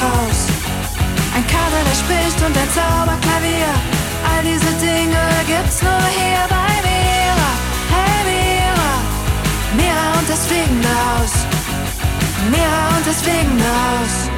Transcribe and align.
Haus. 0.00 0.46
Ein 1.34 1.46
Kater, 1.46 1.82
der 1.84 1.94
spricht 1.94 2.40
und 2.46 2.56
ein 2.56 2.70
Zauberklavier. 2.70 3.72
All 4.24 4.42
diese 4.42 4.72
Dinge 4.84 5.22
gibt's 5.46 5.82
nur 5.82 6.02
hier 6.18 6.46
bei 6.48 6.72
Mira. 6.86 7.50
Hey 7.94 8.24
Mira, 8.30 8.92
Mira 9.76 10.18
und 10.18 10.28
das 10.28 10.46
fliegende 10.46 10.88
Haus. 10.88 11.32
Mira 12.50 12.96
und 12.96 13.06
das 13.06 13.22
fliegende 13.22 13.64
Haus. 13.64 14.30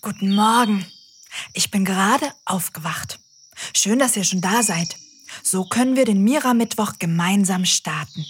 Guten 0.00 0.34
Morgen. 0.34 0.84
Ich 1.52 1.70
bin 1.70 1.84
gerade 1.84 2.32
aufgewacht. 2.44 3.20
Schön, 3.74 4.00
dass 4.00 4.16
ihr 4.16 4.24
schon 4.24 4.40
da 4.40 4.62
seid. 4.62 4.96
So 5.42 5.64
können 5.64 5.96
wir 5.96 6.04
den 6.04 6.24
Mira-Mittwoch 6.24 6.94
gemeinsam 6.98 7.64
starten. 7.64 8.26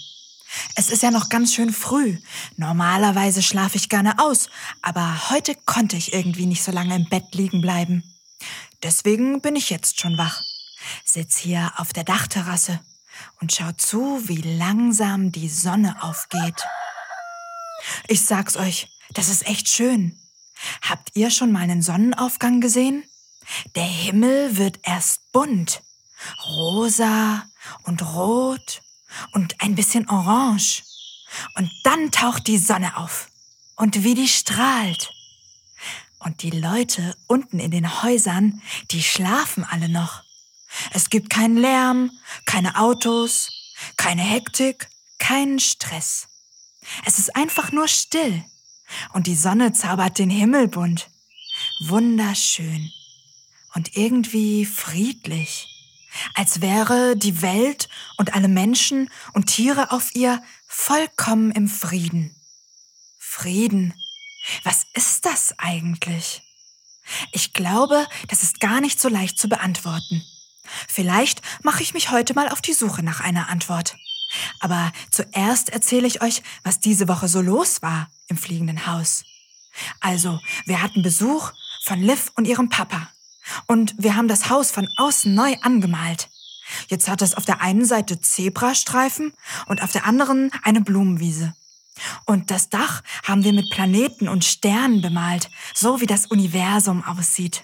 Es 0.75 0.89
ist 0.89 1.03
ja 1.03 1.11
noch 1.11 1.29
ganz 1.29 1.53
schön 1.53 1.71
früh. 1.71 2.17
Normalerweise 2.57 3.41
schlafe 3.41 3.77
ich 3.77 3.89
gerne 3.89 4.19
aus, 4.19 4.49
aber 4.81 5.29
heute 5.29 5.55
konnte 5.65 5.97
ich 5.97 6.13
irgendwie 6.13 6.45
nicht 6.45 6.63
so 6.63 6.71
lange 6.71 6.95
im 6.95 7.09
Bett 7.09 7.33
liegen 7.33 7.61
bleiben. 7.61 8.03
Deswegen 8.81 9.41
bin 9.41 9.55
ich 9.55 9.69
jetzt 9.69 9.99
schon 9.99 10.17
wach. 10.17 10.41
Sitz 11.05 11.37
hier 11.37 11.71
auf 11.77 11.93
der 11.93 12.03
Dachterrasse 12.03 12.79
und 13.39 13.53
schau 13.53 13.71
zu, 13.73 14.27
wie 14.27 14.41
langsam 14.41 15.31
die 15.31 15.49
Sonne 15.49 16.01
aufgeht. 16.03 16.65
Ich 18.07 18.25
sag's 18.25 18.57
euch, 18.57 18.87
das 19.11 19.29
ist 19.29 19.47
echt 19.47 19.69
schön. 19.69 20.17
Habt 20.81 21.11
ihr 21.15 21.29
schon 21.29 21.51
mal 21.51 21.61
einen 21.61 21.81
Sonnenaufgang 21.81 22.61
gesehen? 22.61 23.03
Der 23.75 23.83
Himmel 23.83 24.57
wird 24.57 24.79
erst 24.83 25.31
bunt. 25.31 25.81
Rosa 26.45 27.43
und 27.83 28.01
rot 28.15 28.81
und 29.31 29.61
ein 29.61 29.75
bisschen 29.75 30.09
orange. 30.09 30.83
Und 31.55 31.71
dann 31.83 32.11
taucht 32.11 32.47
die 32.47 32.57
Sonne 32.57 32.97
auf. 32.97 33.29
Und 33.75 34.03
wie 34.03 34.13
die 34.13 34.27
strahlt. 34.27 35.11
Und 36.19 36.41
die 36.41 36.51
Leute 36.51 37.15
unten 37.27 37.59
in 37.59 37.71
den 37.71 38.03
Häusern, 38.03 38.61
die 38.91 39.03
schlafen 39.03 39.65
alle 39.65 39.89
noch. 39.89 40.23
Es 40.91 41.09
gibt 41.09 41.29
keinen 41.29 41.57
Lärm, 41.57 42.11
keine 42.45 42.79
Autos, 42.79 43.49
keine 43.97 44.21
Hektik, 44.21 44.87
keinen 45.19 45.59
Stress. 45.59 46.27
Es 47.05 47.19
ist 47.19 47.35
einfach 47.35 47.71
nur 47.71 47.87
still. 47.87 48.43
Und 49.13 49.27
die 49.27 49.35
Sonne 49.35 49.73
zaubert 49.73 50.19
den 50.19 50.29
Himmel 50.29 50.67
bunt. 50.67 51.09
Wunderschön. 51.87 52.91
Und 53.73 53.95
irgendwie 53.95 54.65
friedlich. 54.65 55.72
Als 56.33 56.61
wäre 56.61 57.15
die 57.15 57.41
Welt 57.41 57.89
und 58.17 58.33
alle 58.33 58.47
Menschen 58.47 59.09
und 59.33 59.47
Tiere 59.47 59.91
auf 59.91 60.15
ihr 60.15 60.41
vollkommen 60.67 61.51
im 61.51 61.67
Frieden. 61.67 62.35
Frieden. 63.19 63.93
Was 64.63 64.85
ist 64.93 65.25
das 65.25 65.53
eigentlich? 65.57 66.41
Ich 67.31 67.53
glaube, 67.53 68.05
das 68.27 68.43
ist 68.43 68.59
gar 68.59 68.81
nicht 68.81 68.99
so 68.99 69.09
leicht 69.09 69.39
zu 69.39 69.49
beantworten. 69.49 70.23
Vielleicht 70.87 71.41
mache 71.63 71.83
ich 71.83 71.93
mich 71.93 72.11
heute 72.11 72.33
mal 72.33 72.49
auf 72.49 72.61
die 72.61 72.73
Suche 72.73 73.03
nach 73.03 73.19
einer 73.19 73.49
Antwort. 73.49 73.95
Aber 74.59 74.91
zuerst 75.11 75.69
erzähle 75.69 76.07
ich 76.07 76.21
euch, 76.21 76.41
was 76.63 76.79
diese 76.79 77.07
Woche 77.07 77.27
so 77.27 77.41
los 77.41 77.81
war 77.81 78.09
im 78.27 78.37
fliegenden 78.37 78.87
Haus. 78.87 79.23
Also, 79.99 80.39
wir 80.65 80.81
hatten 80.81 81.01
Besuch 81.01 81.51
von 81.83 81.99
Liv 81.99 82.31
und 82.35 82.45
ihrem 82.45 82.69
Papa. 82.69 83.09
Und 83.67 83.95
wir 83.97 84.15
haben 84.15 84.27
das 84.27 84.49
Haus 84.49 84.71
von 84.71 84.87
außen 84.97 85.33
neu 85.33 85.55
angemalt. 85.61 86.29
Jetzt 86.87 87.09
hat 87.09 87.21
es 87.21 87.35
auf 87.35 87.45
der 87.45 87.61
einen 87.61 87.85
Seite 87.85 88.19
Zebrastreifen 88.19 89.33
und 89.67 89.83
auf 89.83 89.91
der 89.91 90.05
anderen 90.05 90.51
eine 90.63 90.81
Blumenwiese. 90.81 91.53
Und 92.25 92.49
das 92.49 92.69
Dach 92.69 93.03
haben 93.23 93.43
wir 93.43 93.53
mit 93.53 93.69
Planeten 93.69 94.27
und 94.27 94.43
Sternen 94.43 95.01
bemalt, 95.01 95.49
so 95.73 96.01
wie 96.01 96.07
das 96.07 96.25
Universum 96.25 97.03
aussieht. 97.03 97.63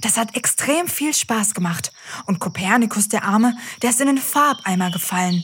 Das 0.00 0.16
hat 0.16 0.36
extrem 0.36 0.88
viel 0.88 1.14
Spaß 1.14 1.54
gemacht. 1.54 1.92
Und 2.26 2.38
Kopernikus, 2.38 3.08
der 3.08 3.24
Arme, 3.24 3.56
der 3.82 3.90
ist 3.90 4.00
in 4.00 4.06
den 4.06 4.18
Farbeimer 4.18 4.90
gefallen. 4.90 5.42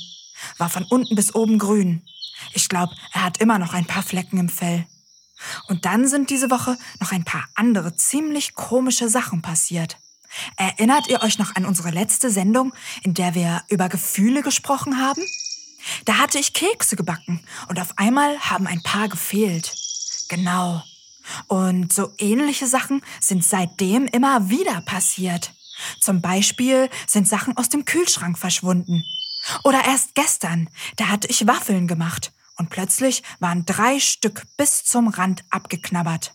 War 0.59 0.69
von 0.69 0.85
unten 0.85 1.15
bis 1.15 1.35
oben 1.35 1.59
grün. 1.59 2.03
Ich 2.53 2.69
glaube, 2.69 2.95
er 3.13 3.25
hat 3.25 3.39
immer 3.39 3.59
noch 3.59 3.75
ein 3.75 3.87
paar 3.87 4.03
Flecken 4.03 4.39
im 4.39 4.49
Fell. 4.49 4.87
Und 5.69 5.85
dann 5.85 6.09
sind 6.09 6.31
diese 6.31 6.51
Woche 6.51 6.77
noch 7.01 7.13
ein 7.13 7.25
paar 7.25 7.49
andere 7.55 7.95
ziemlich 7.97 8.55
komische 8.55 9.09
Sachen 9.09 9.43
passiert. 9.43 9.99
Erinnert 10.57 11.09
ihr 11.09 11.23
euch 11.23 11.39
noch 11.39 11.55
an 11.57 11.67
unsere 11.67 11.91
letzte 11.91 12.31
Sendung, 12.31 12.73
in 13.03 13.15
der 13.15 13.35
wir 13.35 13.63
über 13.69 13.89
Gefühle 13.89 14.43
gesprochen 14.43 14.99
haben? 14.99 15.23
Da 16.05 16.19
hatte 16.19 16.39
ich 16.39 16.55
Kekse 16.55 16.97
gebacken 16.97 17.45
und 17.69 17.81
auf 17.81 17.99
einmal 17.99 18.39
haben 18.39 18.67
ein 18.67 18.83
paar 18.83 19.09
gefehlt. 19.09 19.75
Genau. 20.29 20.83
Und 21.49 21.93
so 21.93 22.13
ähnliche 22.19 22.67
Sachen 22.67 23.03
sind 23.21 23.45
seitdem 23.45 24.07
immer 24.07 24.49
wieder 24.49 24.81
passiert. 24.83 25.53
Zum 26.01 26.21
Beispiel 26.21 26.89
sind 27.07 27.29
Sachen 27.29 27.57
aus 27.57 27.69
dem 27.69 27.85
Kühlschrank 27.85 28.39
verschwunden. 28.39 29.05
Oder 29.65 29.85
erst 29.85 30.15
gestern, 30.15 30.69
da 30.97 31.09
hatte 31.09 31.29
ich 31.29 31.47
Waffeln 31.47 31.89
gemacht 31.89 32.33
und 32.63 32.71
plötzlich 32.71 33.25
waren 33.41 33.67
drei 33.67 33.99
Stück 33.99 34.45
bis 34.57 34.85
zum 34.85 35.09
Rand 35.09 35.43
abgeknabbert. 35.51 36.33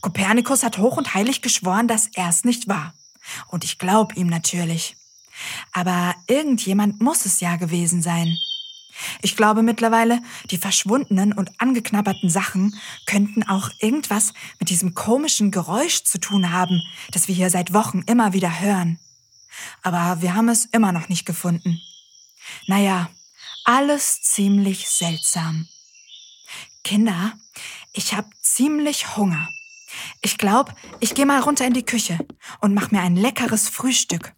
Kopernikus 0.00 0.62
hat 0.62 0.78
hoch 0.78 0.96
und 0.96 1.12
heilig 1.14 1.42
geschworen, 1.42 1.88
dass 1.88 2.06
er 2.14 2.28
es 2.28 2.44
nicht 2.44 2.68
war. 2.68 2.94
Und 3.48 3.64
ich 3.64 3.80
glaub 3.80 4.16
ihm 4.16 4.28
natürlich. 4.28 4.96
Aber 5.72 6.14
irgendjemand 6.28 7.02
muss 7.02 7.26
es 7.26 7.40
ja 7.40 7.56
gewesen 7.56 8.00
sein. 8.00 8.38
Ich 9.22 9.34
glaube 9.34 9.62
mittlerweile, 9.62 10.22
die 10.52 10.56
verschwundenen 10.56 11.32
und 11.32 11.60
angeknabberten 11.60 12.30
Sachen 12.30 12.78
könnten 13.06 13.42
auch 13.42 13.70
irgendwas 13.80 14.34
mit 14.60 14.70
diesem 14.70 14.94
komischen 14.94 15.50
Geräusch 15.50 16.04
zu 16.04 16.20
tun 16.20 16.52
haben, 16.52 16.80
das 17.10 17.26
wir 17.26 17.34
hier 17.34 17.50
seit 17.50 17.72
Wochen 17.72 18.04
immer 18.06 18.34
wieder 18.34 18.60
hören. 18.60 19.00
Aber 19.82 20.22
wir 20.22 20.36
haben 20.36 20.48
es 20.48 20.66
immer 20.66 20.92
noch 20.92 21.08
nicht 21.08 21.26
gefunden. 21.26 21.80
Naja, 22.68 23.10
alles 23.70 24.20
ziemlich 24.22 24.90
seltsam. 24.90 25.68
Kinder, 26.82 27.34
ich 27.92 28.14
habe 28.14 28.28
ziemlich 28.42 29.16
Hunger. 29.16 29.48
Ich 30.22 30.38
glaube, 30.38 30.74
ich 30.98 31.14
gehe 31.14 31.24
mal 31.24 31.40
runter 31.40 31.66
in 31.66 31.74
die 31.74 31.84
Küche 31.84 32.18
und 32.60 32.74
mach 32.74 32.90
mir 32.90 33.00
ein 33.00 33.14
leckeres 33.14 33.68
Frühstück. 33.68 34.32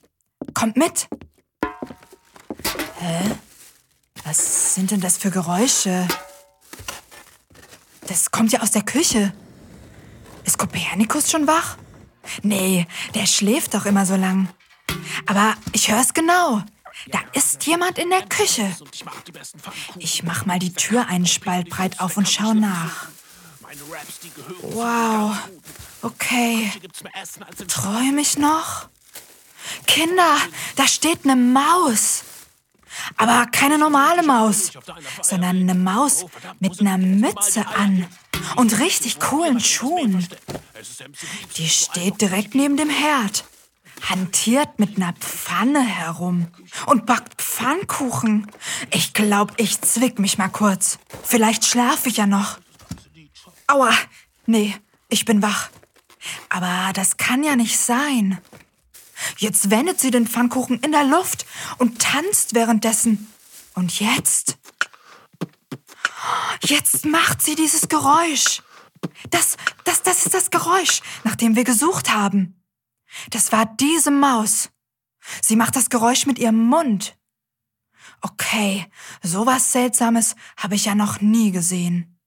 Kommt 0.53 0.77
mit! 0.77 1.09
Hä? 2.99 3.37
Was 4.25 4.75
sind 4.75 4.91
denn 4.91 5.01
das 5.01 5.17
für 5.17 5.31
Geräusche? 5.31 6.07
Das 8.09 8.31
kommt 8.33 8.53
ja 8.53 8.61
aus 8.61 8.73
der 8.73 8.83
Küche. 8.83 9.33
Ist 10.45 10.59
Kopernikus 10.59 11.31
schon 11.31 11.47
wach? 11.47 11.79
Nee, 12.43 12.87
der 13.15 13.25
schläft 13.25 13.73
doch 13.73 13.87
immer 13.87 14.05
so 14.05 14.17
lang. 14.17 14.49
Aber 15.25 15.55
ich 15.73 15.91
hör's 15.91 16.13
genau. 16.13 16.63
Da 17.09 17.21
ist 17.33 17.65
jemand 17.67 17.99
in 17.99 18.11
der 18.11 18.27
Küche. 18.27 18.75
Ich 19.99 20.23
mach 20.23 20.47
mal 20.47 20.59
die 20.59 20.73
Tür 20.73 21.07
einen 21.09 21.27
Spalt 21.27 21.69
breit 21.69 22.01
auf 22.01 22.17
und 22.17 22.29
schau 22.29 22.55
nach. 22.55 23.09
Wow. 24.63 25.37
Okay. 26.03 26.71
Träum 27.69 28.19
ich 28.19 28.39
noch? 28.39 28.89
Kinder, 29.87 30.37
da 30.77 30.87
steht 30.87 31.25
eine 31.25 31.37
Maus. 31.37 32.25
Aber 33.17 33.47
keine 33.47 33.79
normale 33.79 34.23
Maus, 34.23 34.71
sondern 35.23 35.57
eine 35.61 35.75
Maus 35.75 36.27
mit 36.61 36.81
einer 36.81 36.99
Mütze 36.99 37.67
an 37.67 38.07
und 38.57 38.79
richtig 38.81 39.19
coolen 39.19 39.61
Schuhen. 39.61 40.29
Die 41.57 41.69
steht 41.69 42.21
direkt 42.21 42.55
neben 42.55 42.77
dem 42.77 42.91
Herd 42.91 43.45
hantiert 44.09 44.79
mit 44.79 44.97
einer 44.97 45.13
Pfanne 45.15 45.83
herum 45.83 46.49
und 46.87 47.07
backt 47.07 47.41
Pfannkuchen. 47.41 48.51
Ich 48.91 49.13
glaub, 49.15 49.53
ich 49.57 49.81
zwick 49.81 50.19
mich 50.19 50.39
mal 50.39 50.49
kurz. 50.49 50.99
Vielleicht 51.23 51.65
schlafe 51.65 52.09
ich 52.09 52.17
ja 52.17 52.27
noch. 52.27 52.59
Aua, 53.67 53.93
nee, 54.47 54.75
ich 55.09 55.25
bin 55.25 55.43
wach. 55.43 55.71
Aber 56.49 56.93
das 56.95 57.17
kann 57.17 57.43
ja 57.43 57.57
nicht 57.57 57.79
sein. 57.79 58.39
Jetzt 59.39 59.71
wendet 59.71 60.01
sie 60.01 60.11
den 60.11 60.27
Pfannkuchen 60.27 60.81
in 60.81 60.93
der 60.93 61.05
Luft 61.05 61.47
und 61.79 62.01
tanzt 62.01 62.55
währenddessen. 62.55 63.33
Und 63.75 64.01
jetzt? 64.01 64.59
Jetzt 66.65 67.05
macht 67.07 67.43
sie 67.43 67.55
dieses 67.55 67.89
Geräusch. 67.89 68.63
Das, 69.31 69.57
das, 69.85 70.03
das 70.03 70.27
ist 70.27 70.35
das 70.35 70.51
Geräusch, 70.51 71.01
nach 71.25 71.37
dem 71.37 71.57
wir 71.57 71.65
gesucht 71.65 72.13
haben. 72.13 72.62
Das 73.31 73.53
war 73.53 73.67
diese 73.67 74.11
Maus. 74.11 74.71
Sie 75.41 75.57
macht 75.57 75.77
das 75.77 75.91
Geräusch 75.91 76.27
mit 76.27 76.39
ihrem 76.39 76.59
Mund. 76.59 77.17
Okay, 78.21 78.87
sowas 79.23 79.73
Seltsames 79.73 80.37
habe 80.57 80.75
ich 80.75 80.85
ja 80.85 80.95
noch 80.95 81.21
nie 81.21 81.51
gesehen. 81.51 82.19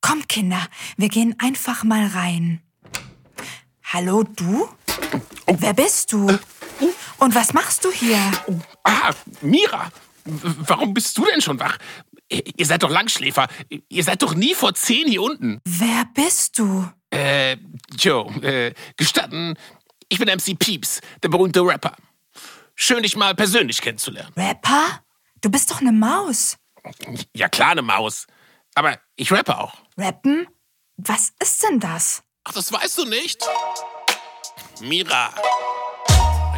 Kommt, 0.00 0.28
Kinder, 0.28 0.60
wir 0.96 1.08
gehen 1.08 1.34
einfach 1.38 1.84
mal 1.84 2.06
rein. 2.06 2.62
Hallo, 3.84 4.22
du? 4.22 4.68
Oh. 5.46 5.56
Wer 5.58 5.74
bist 5.74 6.12
du? 6.12 6.26
Und 7.18 7.34
was 7.34 7.52
machst 7.52 7.84
du 7.84 7.90
hier? 7.90 8.18
Oh. 8.46 8.58
Ah, 8.84 9.12
Mira, 9.40 9.90
warum 10.24 10.94
bist 10.94 11.16
du 11.18 11.24
denn 11.24 11.40
schon 11.40 11.58
wach? 11.58 11.78
Ihr 12.28 12.66
seid 12.66 12.82
doch 12.82 12.90
Langschläfer. 12.90 13.48
Ihr 13.88 14.04
seid 14.04 14.22
doch 14.22 14.34
nie 14.34 14.54
vor 14.54 14.74
zehn 14.74 15.08
hier 15.08 15.22
unten. 15.22 15.60
Wer 15.64 16.04
bist 16.14 16.58
du? 16.58 16.86
Äh, 17.10 17.56
Joe, 17.98 18.30
äh, 18.42 18.74
gestatten, 18.96 19.54
ich 20.08 20.18
bin 20.18 20.28
MC 20.28 20.58
Peeps, 20.58 21.00
der 21.22 21.28
berühmte 21.28 21.60
Rapper. 21.60 21.96
Schön, 22.74 23.02
dich 23.02 23.16
mal 23.16 23.34
persönlich 23.34 23.80
kennenzulernen. 23.80 24.32
Rapper? 24.36 25.02
Du 25.40 25.50
bist 25.50 25.70
doch 25.70 25.80
eine 25.80 25.92
Maus. 25.92 26.56
Ja, 27.34 27.48
klar, 27.48 27.70
eine 27.70 27.82
Maus. 27.82 28.26
Aber 28.74 28.98
ich 29.16 29.32
rappe 29.32 29.58
auch. 29.58 29.74
Rappen? 29.96 30.46
Was 30.96 31.32
ist 31.40 31.62
denn 31.62 31.80
das? 31.80 32.22
Ach, 32.44 32.52
das 32.52 32.72
weißt 32.72 32.98
du 32.98 33.04
nicht? 33.04 33.44
Mira, 34.80 35.34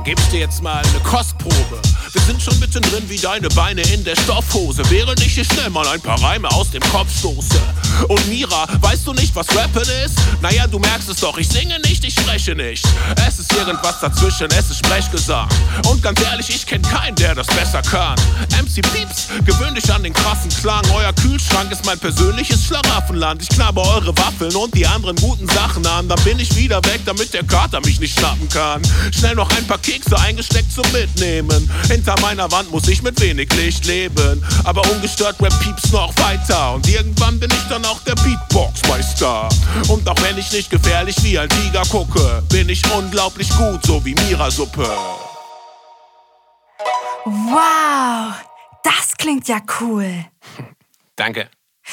dann 0.04 0.12
ich 0.18 0.28
dir 0.30 0.40
jetzt 0.40 0.62
mal 0.62 0.82
eine 0.82 1.00
Kostprobe. 1.00 1.80
Wir 2.12 2.20
sind 2.22 2.42
schon 2.42 2.58
mittendrin 2.58 3.08
wie 3.08 3.18
deine 3.18 3.48
Beine 3.50 3.82
in 3.82 4.02
der 4.02 4.16
Stoffhose. 4.16 4.82
Während 4.90 5.20
ich 5.24 5.34
hier 5.34 5.44
schnell 5.44 5.70
mal 5.70 5.86
ein 5.86 6.00
paar 6.00 6.20
Reime 6.20 6.50
aus 6.50 6.70
dem 6.70 6.82
Kopf 6.82 7.16
stoße. 7.16 7.60
Und 8.08 8.28
Mira, 8.28 8.66
weißt 8.80 9.06
du 9.06 9.12
nicht, 9.12 9.34
was 9.36 9.46
Rappen 9.54 9.88
ist? 10.04 10.18
Naja, 10.40 10.66
du 10.66 10.78
merkst 10.78 11.08
es 11.08 11.18
doch, 11.18 11.38
ich 11.38 11.48
singe 11.48 11.78
nicht, 11.80 12.04
ich 12.04 12.14
spreche 12.14 12.54
nicht. 12.56 12.84
Es 13.28 13.38
ist 13.38 13.52
irgendwas 13.52 14.00
dazwischen, 14.00 14.48
es 14.50 14.70
ist 14.70 14.78
Sprechgesang. 14.78 15.48
Und 15.88 16.02
ganz 16.02 16.20
ehrlich, 16.22 16.48
ich 16.48 16.66
kenn 16.66 16.82
keinen, 16.82 17.14
der 17.14 17.34
das 17.34 17.46
besser 17.46 17.82
kann. 17.82 18.16
MC 18.60 18.82
Pieps, 18.92 19.28
gewöhn 19.44 19.74
dich 19.74 19.92
an 19.92 20.02
den 20.02 20.12
krassen 20.12 20.50
Klang. 20.50 20.82
Euer 20.92 21.12
Kühlschrank 21.12 21.70
ist 21.70 21.84
mein 21.86 21.98
persönliches 21.98 22.64
Schlaraffenland. 22.64 23.42
Ich 23.42 23.48
knabber 23.50 23.82
eure 23.94 24.16
Waffeln 24.18 24.54
und 24.56 24.74
die 24.74 24.86
anderen 24.86 25.16
guten 25.16 25.46
Sachen 25.48 25.86
an. 25.86 26.08
Dann 26.08 26.22
bin 26.24 26.40
ich 26.40 26.56
wieder 26.56 26.82
weg, 26.86 27.02
damit 27.04 27.32
der 27.34 27.44
Kater 27.44 27.80
mich 27.82 28.00
nicht 28.00 28.18
schnappen 28.18 28.48
kann. 28.48 28.82
Schnell 29.16 29.36
noch 29.36 29.50
ein 29.56 29.66
paar 29.66 29.78
Kekse 29.90 30.16
eingesteckt 30.20 30.70
zum 30.70 30.84
Mitnehmen. 30.92 31.68
Hinter 31.88 32.14
meiner 32.20 32.50
Wand 32.52 32.70
muss 32.70 32.86
ich 32.86 33.02
mit 33.02 33.20
wenig 33.20 33.52
Licht 33.54 33.86
leben. 33.86 34.40
Aber 34.62 34.82
ungestört 34.88 35.42
rap 35.42 35.52
Pieps 35.60 35.90
noch 35.90 36.16
weiter. 36.18 36.74
Und 36.74 36.86
irgendwann 36.88 37.40
bin 37.40 37.50
ich 37.50 37.68
dann 37.68 37.84
auch 37.84 38.00
der 38.04 38.14
Beatbox-Meister. 38.14 39.48
Und 39.88 40.08
auch 40.08 40.22
wenn 40.22 40.38
ich 40.38 40.52
nicht 40.52 40.70
gefährlich 40.70 41.16
wie 41.24 41.36
ein 41.40 41.48
Tiger 41.48 41.82
gucke, 41.90 42.40
bin 42.50 42.68
ich 42.68 42.88
unglaublich 42.92 43.48
gut, 43.56 43.84
so 43.84 44.04
wie 44.04 44.14
Mira-Suppe. 44.14 44.88
Wow, 47.24 48.34
das 48.84 49.16
klingt 49.18 49.48
ja 49.48 49.58
cool. 49.80 50.24
Danke. 51.16 51.50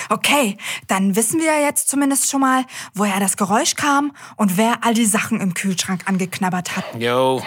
Okay, 0.09 0.57
dann 0.85 1.15
wissen 1.15 1.39
wir 1.39 1.47
ja 1.47 1.65
jetzt 1.65 1.89
zumindest 1.89 2.29
schon 2.29 2.41
mal, 2.41 2.63
woher 2.93 3.19
das 3.19 3.37
Geräusch 3.37 3.73
kam 3.73 4.15
und 4.35 4.55
wer 4.55 4.83
all 4.83 4.93
die 4.93 5.05
Sachen 5.05 5.41
im 5.41 5.55
Kühlschrank 5.55 6.03
angeknabbert 6.05 6.77
hat. 6.77 6.85
Yo, 6.99 7.41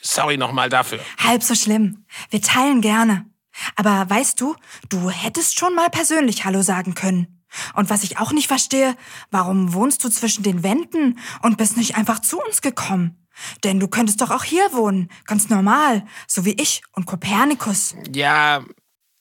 sorry 0.00 0.36
nochmal 0.36 0.68
dafür. 0.68 1.00
Halb 1.18 1.42
so 1.42 1.54
schlimm. 1.54 2.04
Wir 2.30 2.42
teilen 2.42 2.80
gerne. 2.80 3.26
Aber 3.76 4.08
weißt 4.08 4.40
du, 4.40 4.56
du 4.88 5.10
hättest 5.10 5.58
schon 5.58 5.74
mal 5.74 5.90
persönlich 5.90 6.44
Hallo 6.44 6.62
sagen 6.62 6.94
können. 6.94 7.42
Und 7.74 7.90
was 7.90 8.02
ich 8.02 8.18
auch 8.18 8.32
nicht 8.32 8.48
verstehe, 8.48 8.96
warum 9.30 9.74
wohnst 9.74 10.02
du 10.04 10.08
zwischen 10.08 10.42
den 10.42 10.62
Wänden 10.62 11.18
und 11.42 11.58
bist 11.58 11.76
nicht 11.76 11.96
einfach 11.96 12.20
zu 12.20 12.40
uns 12.40 12.62
gekommen? 12.62 13.18
Denn 13.64 13.80
du 13.80 13.88
könntest 13.88 14.20
doch 14.20 14.30
auch 14.30 14.44
hier 14.44 14.72
wohnen, 14.72 15.10
ganz 15.26 15.48
normal, 15.48 16.04
so 16.26 16.44
wie 16.44 16.52
ich 16.52 16.82
und 16.92 17.06
Kopernikus. 17.06 17.94
Ja, 18.14 18.64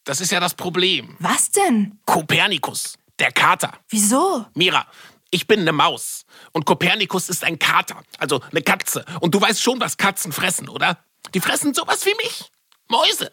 das 0.03 0.21
ist 0.21 0.31
ja 0.31 0.39
das 0.39 0.53
Problem. 0.53 1.15
Was 1.19 1.51
denn? 1.51 1.99
Kopernikus, 2.05 2.97
der 3.19 3.31
Kater. 3.31 3.73
Wieso? 3.89 4.45
Mira, 4.53 4.85
ich 5.31 5.47
bin 5.47 5.61
eine 5.61 5.71
Maus 5.71 6.25
und 6.51 6.65
Kopernikus 6.65 7.29
ist 7.29 7.43
ein 7.43 7.57
Kater, 7.57 8.03
also 8.17 8.41
eine 8.51 8.61
Katze. 8.61 9.05
Und 9.21 9.33
du 9.33 9.41
weißt 9.41 9.61
schon, 9.61 9.79
was 9.79 9.97
Katzen 9.97 10.31
fressen, 10.31 10.69
oder? 10.69 11.03
Die 11.33 11.39
fressen 11.39 11.73
sowas 11.73 12.05
wie 12.05 12.13
mich. 12.23 12.51
Mäuse. 12.89 13.31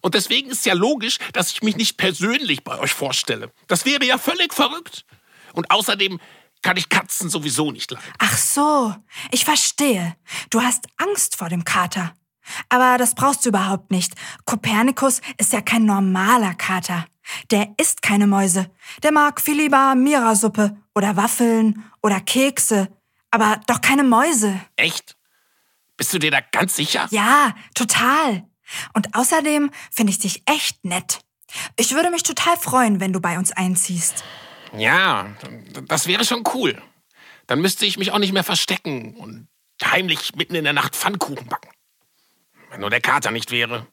Und 0.00 0.14
deswegen 0.14 0.50
ist 0.50 0.64
ja 0.64 0.74
logisch, 0.74 1.18
dass 1.32 1.50
ich 1.52 1.62
mich 1.62 1.76
nicht 1.76 1.96
persönlich 1.96 2.64
bei 2.64 2.78
euch 2.78 2.92
vorstelle. 2.92 3.52
Das 3.66 3.84
wäre 3.84 4.04
ja 4.04 4.18
völlig 4.18 4.54
verrückt. 4.54 5.04
Und 5.52 5.70
außerdem 5.70 6.20
kann 6.62 6.76
ich 6.76 6.88
Katzen 6.88 7.28
sowieso 7.28 7.72
nicht 7.72 7.90
leiden. 7.90 8.06
Ach 8.18 8.36
so, 8.36 8.94
ich 9.30 9.44
verstehe. 9.44 10.16
Du 10.50 10.62
hast 10.62 10.86
Angst 10.96 11.36
vor 11.36 11.48
dem 11.48 11.64
Kater. 11.64 12.14
Aber 12.68 12.98
das 12.98 13.14
brauchst 13.14 13.44
du 13.44 13.50
überhaupt 13.50 13.90
nicht. 13.90 14.14
Kopernikus 14.44 15.20
ist 15.38 15.52
ja 15.52 15.60
kein 15.60 15.84
normaler 15.84 16.54
Kater. 16.54 17.06
Der 17.50 17.74
isst 17.78 18.02
keine 18.02 18.26
Mäuse. 18.26 18.70
Der 19.02 19.12
mag 19.12 19.40
viel 19.40 19.56
lieber 19.56 19.94
Mirasuppe 19.94 20.76
oder 20.94 21.16
Waffeln 21.16 21.84
oder 22.02 22.20
Kekse. 22.20 22.88
Aber 23.30 23.60
doch 23.66 23.80
keine 23.80 24.04
Mäuse. 24.04 24.60
Echt? 24.76 25.16
Bist 25.96 26.12
du 26.12 26.18
dir 26.18 26.30
da 26.30 26.40
ganz 26.40 26.76
sicher? 26.76 27.06
Ja, 27.10 27.54
total. 27.74 28.44
Und 28.94 29.14
außerdem 29.14 29.70
finde 29.90 30.10
ich 30.10 30.18
dich 30.18 30.42
echt 30.46 30.84
nett. 30.84 31.20
Ich 31.76 31.94
würde 31.94 32.10
mich 32.10 32.22
total 32.22 32.56
freuen, 32.56 33.00
wenn 33.00 33.12
du 33.12 33.20
bei 33.20 33.38
uns 33.38 33.52
einziehst. 33.52 34.24
Ja, 34.76 35.26
das 35.86 36.06
wäre 36.06 36.24
schon 36.24 36.44
cool. 36.54 36.80
Dann 37.46 37.60
müsste 37.60 37.84
ich 37.84 37.98
mich 37.98 38.12
auch 38.12 38.18
nicht 38.18 38.32
mehr 38.32 38.44
verstecken 38.44 39.14
und 39.16 39.48
heimlich 39.84 40.34
mitten 40.34 40.54
in 40.54 40.64
der 40.64 40.72
Nacht 40.72 40.96
Pfannkuchen 40.96 41.46
backen. 41.46 41.68
Wenn 42.72 42.80
nur 42.80 42.90
der 42.90 43.02
Kater 43.02 43.30
nicht 43.30 43.50
wäre. 43.50 43.86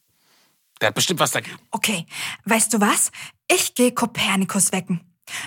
Der 0.80 0.88
hat 0.88 0.96
bestimmt 0.96 1.20
was 1.20 1.32
dagegen. 1.32 1.60
Okay, 1.72 2.06
weißt 2.46 2.74
du 2.74 2.80
was? 2.80 3.12
Ich 3.52 3.76
gehe 3.76 3.92
Kopernikus 3.92 4.72
wecken. 4.72 5.02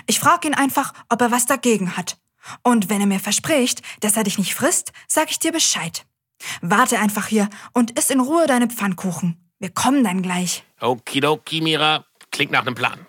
Ich 0.05 0.19
frage 0.19 0.47
ihn 0.47 0.53
einfach, 0.53 0.93
ob 1.09 1.19
er 1.19 1.31
was 1.31 1.47
dagegen 1.47 1.97
hat. 1.97 2.17
Und 2.61 2.89
wenn 2.89 3.01
er 3.01 3.07
mir 3.07 3.19
verspricht, 3.19 3.81
dass 4.01 4.17
er 4.17 4.23
dich 4.23 4.37
nicht 4.37 4.53
frisst, 4.53 4.93
sag 5.07 5.31
ich 5.31 5.39
dir 5.39 5.51
Bescheid. 5.51 6.05
Warte 6.61 6.99
einfach 6.99 7.25
hier 7.25 7.49
und 7.73 7.97
iss 7.97 8.11
in 8.11 8.19
Ruhe 8.19 8.45
deine 8.45 8.67
Pfannkuchen. 8.67 9.51
Wir 9.57 9.71
kommen 9.71 10.03
dann 10.03 10.21
gleich. 10.21 10.63
Okidoki, 10.79 11.61
Mira. 11.61 12.05
Klingt 12.31 12.51
nach 12.51 12.61
einem 12.61 12.75
Plan. 12.75 13.05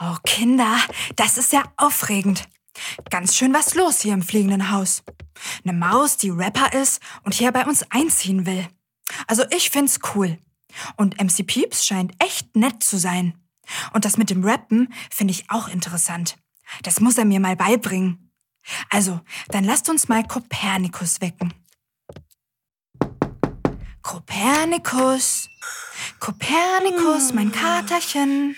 Oh, 0.00 0.16
Kinder, 0.24 0.76
das 1.16 1.38
ist 1.38 1.52
ja 1.52 1.64
aufregend. 1.76 2.48
Ganz 3.10 3.36
schön 3.36 3.54
was 3.54 3.74
los 3.74 4.00
hier 4.00 4.14
im 4.14 4.22
fliegenden 4.22 4.70
Haus. 4.70 5.02
Eine 5.64 5.76
Maus, 5.76 6.16
die 6.16 6.30
Rapper 6.30 6.72
ist 6.72 7.00
und 7.24 7.34
hier 7.34 7.52
bei 7.52 7.64
uns 7.66 7.84
einziehen 7.90 8.46
will. 8.46 8.68
Also 9.26 9.44
ich 9.50 9.70
find's 9.70 10.00
cool. 10.14 10.38
Und 10.96 11.20
MC 11.20 11.46
Peeps 11.46 11.86
scheint 11.86 12.12
echt 12.22 12.54
nett 12.56 12.82
zu 12.82 12.98
sein. 12.98 13.34
Und 13.92 14.04
das 14.04 14.16
mit 14.16 14.30
dem 14.30 14.44
Rappen 14.44 14.92
finde 15.10 15.32
ich 15.32 15.50
auch 15.50 15.68
interessant. 15.68 16.36
Das 16.82 17.00
muss 17.00 17.18
er 17.18 17.24
mir 17.24 17.40
mal 17.40 17.56
beibringen. 17.56 18.32
Also, 18.90 19.20
dann 19.48 19.64
lasst 19.64 19.88
uns 19.88 20.08
mal 20.08 20.26
Kopernikus 20.26 21.20
wecken. 21.20 21.54
Kopernikus, 24.02 25.48
Kopernikus, 26.18 27.32
mein 27.32 27.52
Katerchen. 27.52 28.56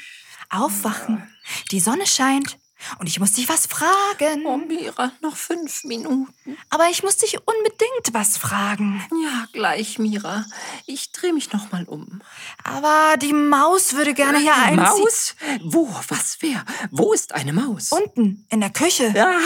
Aufwachen. 0.48 1.22
Die 1.70 1.80
Sonne 1.80 2.06
scheint. 2.06 2.58
Und 2.98 3.06
ich 3.06 3.20
muss 3.20 3.32
dich 3.32 3.48
was 3.48 3.66
fragen. 3.66 4.46
Oh, 4.46 4.56
Mira, 4.56 5.12
noch 5.20 5.36
fünf 5.36 5.84
Minuten. 5.84 6.56
Aber 6.68 6.88
ich 6.90 7.02
muss 7.02 7.16
dich 7.16 7.38
unbedingt 7.38 8.12
was 8.12 8.36
fragen. 8.36 9.04
Ja, 9.22 9.46
gleich, 9.52 9.98
Mira. 9.98 10.44
Ich 10.86 11.12
drehe 11.12 11.32
mich 11.32 11.52
noch 11.52 11.72
mal 11.72 11.84
um. 11.84 12.22
Aber 12.64 13.16
die 13.16 13.32
Maus 13.32 13.94
würde 13.94 14.14
gerne 14.14 14.38
hier 14.38 14.54
einziehen. 14.54 14.76
Maus? 14.76 15.34
Wo? 15.62 15.88
Was? 16.08 16.38
Wer? 16.40 16.64
Wo 16.90 17.12
ist 17.12 17.34
eine 17.34 17.52
Maus? 17.52 17.92
Unten, 17.92 18.46
in 18.50 18.60
der 18.60 18.70
Küche. 18.70 19.12
Ja, 19.14 19.38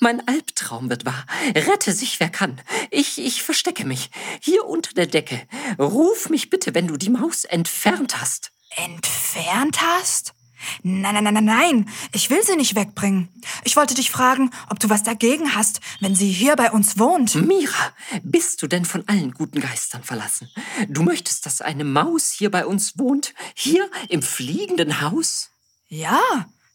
mein 0.00 0.26
Albtraum 0.26 0.88
wird 0.90 1.04
wahr. 1.04 1.26
Rette 1.54 1.92
sich, 1.92 2.20
wer 2.20 2.28
kann. 2.30 2.60
Ich, 2.90 3.18
ich 3.18 3.42
verstecke 3.42 3.84
mich. 3.84 4.10
Hier 4.40 4.64
unter 4.66 4.92
der 4.94 5.06
Decke. 5.06 5.46
Ruf 5.78 6.28
mich 6.28 6.50
bitte, 6.50 6.74
wenn 6.74 6.86
du 6.86 6.96
die 6.96 7.10
Maus 7.10 7.44
entfernt 7.44 8.20
hast. 8.20 8.52
Entfernt 8.76 9.80
hast? 9.80 10.34
Nein, 10.82 11.14
nein, 11.14 11.24
nein, 11.24 11.34
nein, 11.34 11.44
nein. 11.44 11.90
Ich 12.12 12.30
will 12.30 12.42
sie 12.42 12.56
nicht 12.56 12.74
wegbringen. 12.74 13.28
Ich 13.64 13.76
wollte 13.76 13.94
dich 13.94 14.10
fragen, 14.10 14.50
ob 14.70 14.78
du 14.80 14.88
was 14.90 15.02
dagegen 15.02 15.54
hast, 15.54 15.80
wenn 16.00 16.14
sie 16.14 16.30
hier 16.30 16.56
bei 16.56 16.70
uns 16.70 16.98
wohnt. 16.98 17.34
Mira, 17.34 17.92
bist 18.22 18.62
du 18.62 18.66
denn 18.66 18.84
von 18.84 19.04
allen 19.06 19.32
guten 19.32 19.60
Geistern 19.60 20.02
verlassen? 20.02 20.50
Du 20.88 21.02
möchtest, 21.02 21.46
dass 21.46 21.60
eine 21.60 21.84
Maus 21.84 22.30
hier 22.30 22.50
bei 22.50 22.66
uns 22.66 22.98
wohnt? 22.98 23.34
Hier 23.54 23.90
im 24.08 24.22
fliegenden 24.22 25.00
Haus? 25.00 25.50
Ja, 25.88 26.20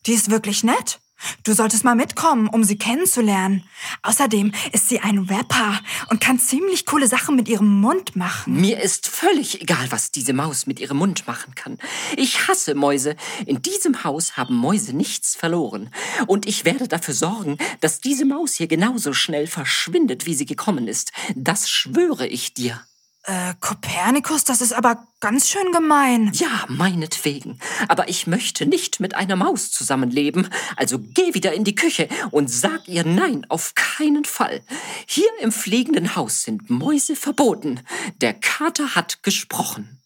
die 0.06 0.14
ist 0.14 0.30
wirklich 0.30 0.64
nett. 0.64 1.00
Du 1.44 1.54
solltest 1.54 1.84
mal 1.84 1.96
mitkommen, 1.96 2.48
um 2.48 2.64
sie 2.64 2.78
kennenzulernen. 2.78 3.64
Außerdem 4.04 4.52
ist 4.72 4.90
sie 4.90 5.00
ein 5.00 5.20
Rapper 5.20 5.80
und 6.10 6.22
kann 6.22 6.40
ziemlich 6.40 6.86
coole 6.86 7.08
Sachen 7.08 7.36
mit 7.36 7.48
ihrem 7.48 7.82
Mund 7.82 8.16
machen. 8.16 8.60
Mir 8.60 8.82
ist 8.82 9.08
völlig 9.08 9.62
egal, 9.62 9.92
was 9.92 10.12
diese 10.12 10.34
Maus 10.34 10.68
mit 10.68 10.80
ihrem 10.80 10.98
Mund 10.98 11.28
machen 11.28 11.56
kann. 11.56 11.78
Ich 12.18 12.48
hasse 12.48 12.76
Mäuse. 12.76 13.16
In 13.46 13.62
diesem 13.62 14.04
Haus 14.04 14.38
haben 14.38 14.56
Mäuse 14.56 14.94
nichts 14.94 15.36
verloren. 15.36 15.90
Und 16.28 16.48
ich 16.48 16.66
werde 16.66 16.88
dafür 16.88 17.14
sorgen, 17.14 17.58
dass 17.80 18.02
diese 18.02 18.26
Maus 18.26 18.54
hier 18.54 18.68
genauso 18.68 19.14
schnell 19.14 19.48
verschwindet, 19.48 20.26
wie 20.26 20.36
sie 20.36 20.46
gekommen 20.46 20.88
ist. 20.88 21.12
Das 21.36 21.70
schwöre 21.70 22.28
ich 22.28 22.54
dir. 22.54 22.82
Äh, 23.24 23.54
Kopernikus, 23.60 24.46
das 24.46 24.62
ist 24.62 24.74
aber 24.74 25.08
ganz 25.20 25.48
schön 25.48 25.72
gemein. 25.72 26.32
Ja, 26.34 26.66
meinetwegen. 26.68 27.60
Aber 27.88 28.10
ich 28.10 28.26
möchte 28.26 28.66
nicht 28.66 29.00
mit 29.00 29.14
einer 29.14 29.36
Maus 29.36 29.70
zusammenleben. 29.70 30.50
Also 30.76 30.98
geh 30.98 31.36
wieder 31.36 31.54
in 31.54 31.64
die 31.64 31.76
Küche 31.76 32.10
und 32.32 32.50
sag 32.50 32.88
ihr 32.88 33.06
Nein, 33.06 33.46
auf 33.50 33.76
keinen 33.76 34.26
Fall. 34.26 34.64
Hier 35.06 35.30
im 35.40 35.52
fliegenden 35.52 36.16
Haus 36.16 36.42
sind 36.42 36.72
Mäuse 36.72 37.16
verboten. 37.16 37.82
Der 38.22 38.34
Kater 38.34 38.96
hat 38.96 39.22
gesprochen. 39.22 40.02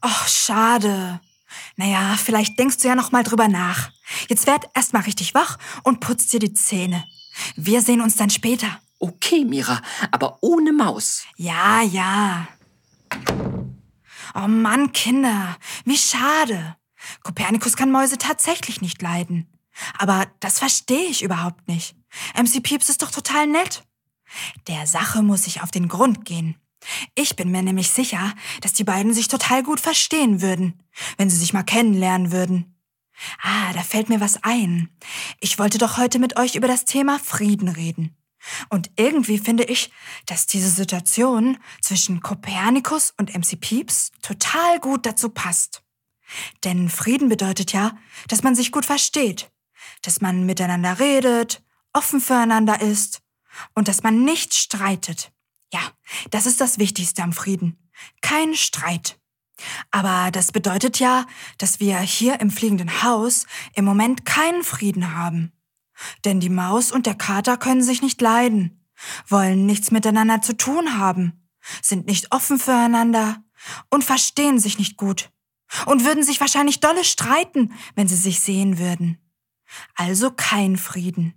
Ach, 0.00 0.28
schade. 0.28 1.20
Naja, 1.74 2.16
vielleicht 2.16 2.58
denkst 2.60 2.78
du 2.78 2.86
ja 2.86 2.94
noch 2.94 3.10
mal 3.10 3.24
drüber 3.24 3.48
nach. 3.48 3.90
Jetzt 4.28 4.46
werd 4.46 4.66
erst 4.74 4.92
mal 4.92 5.02
richtig 5.02 5.34
wach 5.34 5.58
und 5.82 5.98
putz 5.98 6.28
dir 6.28 6.38
die 6.38 6.54
Zähne. 6.54 7.04
Wir 7.56 7.82
sehen 7.82 8.00
uns 8.00 8.14
dann 8.14 8.30
später. 8.30 8.78
Okay, 8.98 9.44
Mira, 9.44 9.80
aber 10.10 10.38
ohne 10.42 10.72
Maus. 10.72 11.24
Ja, 11.36 11.82
ja. 11.82 12.48
Oh 14.34 14.48
Mann, 14.48 14.92
Kinder, 14.92 15.56
wie 15.84 15.96
schade. 15.96 16.76
Kopernikus 17.22 17.76
kann 17.76 17.90
Mäuse 17.90 18.18
tatsächlich 18.18 18.80
nicht 18.80 19.00
leiden. 19.02 19.46
Aber 19.98 20.26
das 20.40 20.58
verstehe 20.58 21.08
ich 21.08 21.22
überhaupt 21.22 21.68
nicht. 21.68 21.94
MC 22.34 22.62
Pieps 22.62 22.88
ist 22.88 23.02
doch 23.02 23.10
total 23.10 23.46
nett. 23.46 23.84
Der 24.66 24.86
Sache 24.86 25.22
muss 25.22 25.46
ich 25.46 25.62
auf 25.62 25.70
den 25.70 25.88
Grund 25.88 26.24
gehen. 26.24 26.56
Ich 27.14 27.36
bin 27.36 27.50
mir 27.50 27.62
nämlich 27.62 27.90
sicher, 27.90 28.32
dass 28.60 28.72
die 28.72 28.84
beiden 28.84 29.12
sich 29.12 29.28
total 29.28 29.62
gut 29.62 29.80
verstehen 29.80 30.40
würden, 30.40 30.82
wenn 31.16 31.30
sie 31.30 31.36
sich 31.36 31.52
mal 31.52 31.62
kennenlernen 31.62 32.32
würden. 32.32 32.76
Ah, 33.42 33.72
da 33.72 33.82
fällt 33.82 34.08
mir 34.08 34.20
was 34.20 34.42
ein. 34.44 34.90
Ich 35.40 35.58
wollte 35.58 35.78
doch 35.78 35.96
heute 35.96 36.18
mit 36.18 36.36
euch 36.36 36.54
über 36.54 36.68
das 36.68 36.84
Thema 36.84 37.18
Frieden 37.18 37.68
reden. 37.68 38.14
Und 38.68 38.90
irgendwie 38.96 39.38
finde 39.38 39.64
ich, 39.64 39.90
dass 40.26 40.46
diese 40.46 40.70
Situation 40.70 41.58
zwischen 41.80 42.20
Kopernikus 42.20 43.12
und 43.16 43.34
MC 43.34 43.60
Pieps 43.60 44.12
total 44.22 44.80
gut 44.80 45.06
dazu 45.06 45.28
passt. 45.28 45.82
Denn 46.64 46.88
Frieden 46.88 47.28
bedeutet 47.28 47.72
ja, 47.72 47.96
dass 48.28 48.42
man 48.42 48.54
sich 48.54 48.72
gut 48.72 48.84
versteht, 48.84 49.50
dass 50.02 50.20
man 50.20 50.44
miteinander 50.44 50.98
redet, 50.98 51.62
offen 51.92 52.20
füreinander 52.20 52.80
ist 52.80 53.22
und 53.74 53.88
dass 53.88 54.02
man 54.02 54.24
nicht 54.24 54.54
streitet. 54.54 55.32
Ja, 55.72 55.80
das 56.30 56.46
ist 56.46 56.60
das 56.60 56.78
Wichtigste 56.78 57.22
am 57.22 57.32
Frieden. 57.32 57.90
Kein 58.20 58.54
Streit. 58.54 59.18
Aber 59.90 60.30
das 60.30 60.52
bedeutet 60.52 60.98
ja, 60.98 61.26
dass 61.58 61.80
wir 61.80 61.98
hier 61.98 62.40
im 62.40 62.50
fliegenden 62.50 63.02
Haus 63.02 63.46
im 63.74 63.84
Moment 63.84 64.24
keinen 64.24 64.62
Frieden 64.62 65.14
haben. 65.14 65.52
Denn 66.24 66.40
die 66.40 66.50
Maus 66.50 66.92
und 66.92 67.06
der 67.06 67.14
Kater 67.14 67.56
können 67.56 67.82
sich 67.82 68.02
nicht 68.02 68.20
leiden, 68.20 68.86
wollen 69.28 69.66
nichts 69.66 69.90
miteinander 69.90 70.42
zu 70.42 70.56
tun 70.56 70.98
haben, 70.98 71.48
sind 71.82 72.06
nicht 72.06 72.32
offen 72.32 72.58
füreinander 72.58 73.42
und 73.90 74.04
verstehen 74.04 74.58
sich 74.58 74.78
nicht 74.78 74.96
gut 74.96 75.30
und 75.86 76.04
würden 76.04 76.22
sich 76.22 76.40
wahrscheinlich 76.40 76.80
dolle 76.80 77.04
streiten, 77.04 77.72
wenn 77.94 78.08
sie 78.08 78.16
sich 78.16 78.40
sehen 78.40 78.78
würden. 78.78 79.18
Also 79.94 80.30
kein 80.30 80.76
Frieden. 80.76 81.34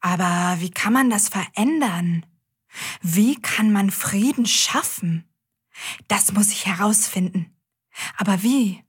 Aber 0.00 0.60
wie 0.60 0.70
kann 0.70 0.92
man 0.92 1.10
das 1.10 1.28
verändern? 1.28 2.26
Wie 3.00 3.40
kann 3.40 3.72
man 3.72 3.90
Frieden 3.90 4.46
schaffen? 4.46 5.28
Das 6.08 6.32
muss 6.32 6.52
ich 6.52 6.66
herausfinden. 6.66 7.56
Aber 8.16 8.42
wie? 8.42 8.84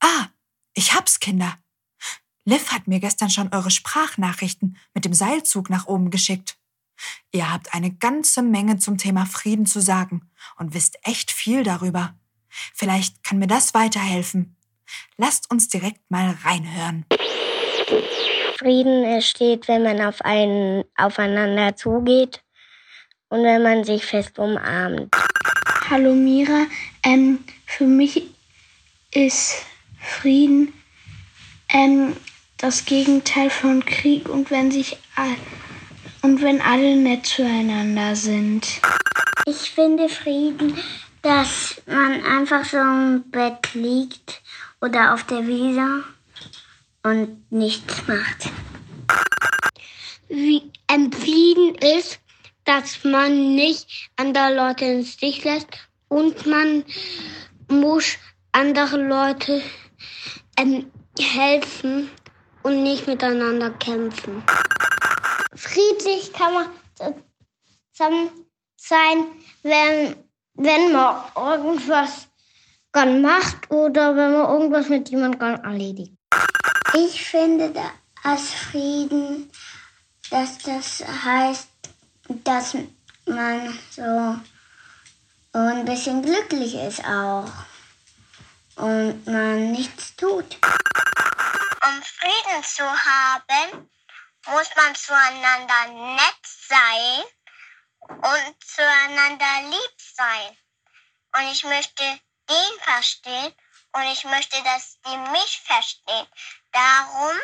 Ah, 0.00 0.28
ich 0.74 0.94
hab's, 0.94 1.20
Kinder. 1.20 1.61
Liv 2.44 2.72
hat 2.72 2.88
mir 2.88 2.98
gestern 2.98 3.30
schon 3.30 3.52
eure 3.52 3.70
Sprachnachrichten 3.70 4.76
mit 4.94 5.04
dem 5.04 5.14
Seilzug 5.14 5.70
nach 5.70 5.86
oben 5.86 6.10
geschickt. 6.10 6.56
Ihr 7.30 7.52
habt 7.52 7.72
eine 7.72 7.92
ganze 7.92 8.42
Menge 8.42 8.78
zum 8.78 8.98
Thema 8.98 9.26
Frieden 9.26 9.64
zu 9.64 9.80
sagen 9.80 10.28
und 10.58 10.74
wisst 10.74 10.98
echt 11.04 11.30
viel 11.30 11.62
darüber. 11.62 12.14
Vielleicht 12.74 13.22
kann 13.22 13.38
mir 13.38 13.46
das 13.46 13.74
weiterhelfen. 13.74 14.56
Lasst 15.16 15.50
uns 15.52 15.68
direkt 15.68 16.00
mal 16.10 16.36
reinhören. 16.44 17.06
Frieden 18.58 19.04
entsteht, 19.04 19.68
wenn 19.68 19.84
man 19.84 20.00
auf 20.00 20.20
einen 20.22 20.84
aufeinander 20.96 21.76
zugeht 21.76 22.42
und 23.28 23.44
wenn 23.44 23.62
man 23.62 23.84
sich 23.84 24.04
fest 24.04 24.38
umarmt. 24.40 25.14
Hallo 25.88 26.12
Mira, 26.12 26.66
ähm, 27.04 27.44
für 27.66 27.86
mich 27.86 28.22
ist 29.12 29.64
Frieden 29.98 30.72
ähm, 31.72 32.16
das 32.62 32.84
Gegenteil 32.84 33.50
von 33.50 33.84
Krieg 33.84 34.28
und 34.28 34.50
wenn 34.52 34.70
sich 34.70 34.96
und 36.22 36.40
wenn 36.42 36.60
alle 36.60 36.94
nett 36.94 37.26
zueinander 37.26 38.14
sind. 38.14 38.80
Ich 39.46 39.72
finde 39.72 40.08
Frieden, 40.08 40.78
dass 41.22 41.82
man 41.86 42.24
einfach 42.24 42.64
so 42.64 42.78
im 42.78 43.24
Bett 43.32 43.74
liegt 43.74 44.40
oder 44.80 45.12
auf 45.12 45.24
der 45.24 45.44
Wiese 45.48 46.04
und 47.02 47.50
nichts 47.50 48.06
macht. 48.06 48.50
Wie 50.28 50.62
ein 50.86 51.12
Frieden 51.12 51.74
ist, 51.98 52.20
dass 52.64 53.02
man 53.02 53.56
nicht 53.56 53.88
andere 54.14 54.54
Leute 54.54 54.84
im 54.84 55.04
Stich 55.04 55.42
lässt 55.42 55.66
und 56.06 56.46
man 56.46 56.84
muss 57.66 58.18
andere 58.52 59.02
Leute 59.02 59.60
ähm, 60.56 60.86
helfen 61.18 62.08
und 62.62 62.82
nicht 62.82 63.06
miteinander 63.06 63.70
kämpfen. 63.70 64.42
Friedlich 65.54 66.32
kann 66.32 66.54
man 66.54 66.66
zusammen 67.92 68.30
sein, 68.76 69.26
wenn, 69.62 70.16
wenn 70.54 70.92
man 70.92 71.22
irgendwas 71.36 72.28
macht 72.94 73.70
oder 73.70 74.16
wenn 74.16 74.32
man 74.32 74.50
irgendwas 74.50 74.88
mit 74.88 75.08
jemandem 75.08 75.62
erledigt. 75.64 76.12
Ich 76.94 77.24
finde 77.24 77.72
als 78.22 78.50
Frieden, 78.50 79.50
dass 80.30 80.58
das 80.58 81.04
heißt, 81.24 81.68
dass 82.44 82.76
man 83.26 83.78
so 83.90 84.36
ein 85.52 85.84
bisschen 85.84 86.22
glücklich 86.22 86.74
ist 86.74 87.04
auch 87.04 87.50
und 88.76 89.26
man 89.26 89.72
nichts 89.72 90.16
tut. 90.16 90.58
Um 91.92 92.02
Frieden 92.02 92.64
zu 92.64 92.84
haben, 92.84 93.90
muss 94.46 94.70
man 94.76 94.94
zueinander 94.94 96.14
nett 96.14 96.42
sein 96.42 97.22
und 98.08 98.64
zueinander 98.64 99.68
lieb 99.68 99.94
sein. 99.98 100.56
Und 101.36 101.52
ich 101.52 101.64
möchte 101.64 102.02
den 102.48 102.80
verstehen 102.80 103.52
und 103.92 104.04
ich 104.04 104.24
möchte, 104.24 104.56
dass 104.62 104.98
die 105.02 105.16
mich 105.32 105.62
verstehen. 105.66 106.26
Darum 106.72 107.36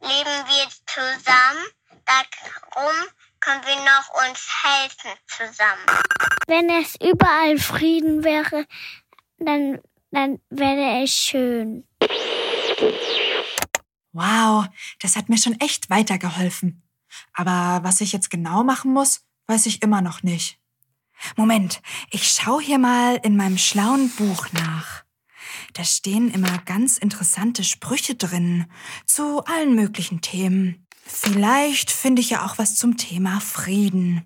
leben 0.00 0.46
wir 0.48 0.68
zusammen. 0.86 1.66
Darum 2.04 2.94
können 3.40 3.64
wir 3.64 3.76
noch 3.76 4.28
uns 4.28 4.48
helfen 4.64 5.12
zusammen. 5.28 5.86
Wenn 6.46 6.68
es 6.68 6.94
überall 7.00 7.56
Frieden 7.56 8.22
wäre, 8.22 8.66
dann, 9.38 9.80
dann 10.10 10.42
wäre 10.50 11.04
es 11.04 11.10
schön. 11.10 11.88
Wow, 14.12 14.66
das 15.00 15.16
hat 15.16 15.28
mir 15.28 15.38
schon 15.38 15.58
echt 15.60 15.90
weitergeholfen. 15.90 16.82
Aber 17.32 17.84
was 17.84 18.00
ich 18.00 18.12
jetzt 18.12 18.30
genau 18.30 18.64
machen 18.64 18.92
muss, 18.92 19.22
weiß 19.46 19.66
ich 19.66 19.82
immer 19.82 20.00
noch 20.00 20.22
nicht. 20.22 20.58
Moment, 21.36 21.80
ich 22.10 22.28
schau 22.28 22.60
hier 22.60 22.78
mal 22.78 23.16
in 23.22 23.36
meinem 23.36 23.58
schlauen 23.58 24.10
Buch 24.10 24.48
nach. 24.52 25.04
Da 25.74 25.84
stehen 25.84 26.30
immer 26.30 26.58
ganz 26.58 26.98
interessante 26.98 27.64
Sprüche 27.64 28.14
drin 28.14 28.66
zu 29.06 29.44
allen 29.44 29.74
möglichen 29.74 30.20
Themen. 30.20 30.86
Vielleicht 31.04 31.90
finde 31.90 32.20
ich 32.20 32.30
ja 32.30 32.44
auch 32.44 32.58
was 32.58 32.76
zum 32.76 32.96
Thema 32.96 33.40
Frieden. 33.40 34.24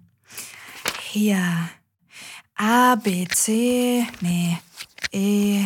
Hier. 1.11 1.69
A, 2.55 2.95
B, 2.95 3.27
C, 3.29 4.07
nee, 4.21 4.59
E, 5.13 5.65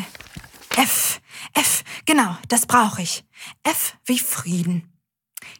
F. 0.77 1.21
F, 1.55 1.83
genau, 2.05 2.37
das 2.49 2.67
brauche 2.67 3.03
ich. 3.03 3.25
F 3.63 3.97
wie 4.05 4.19
Frieden. 4.19 4.93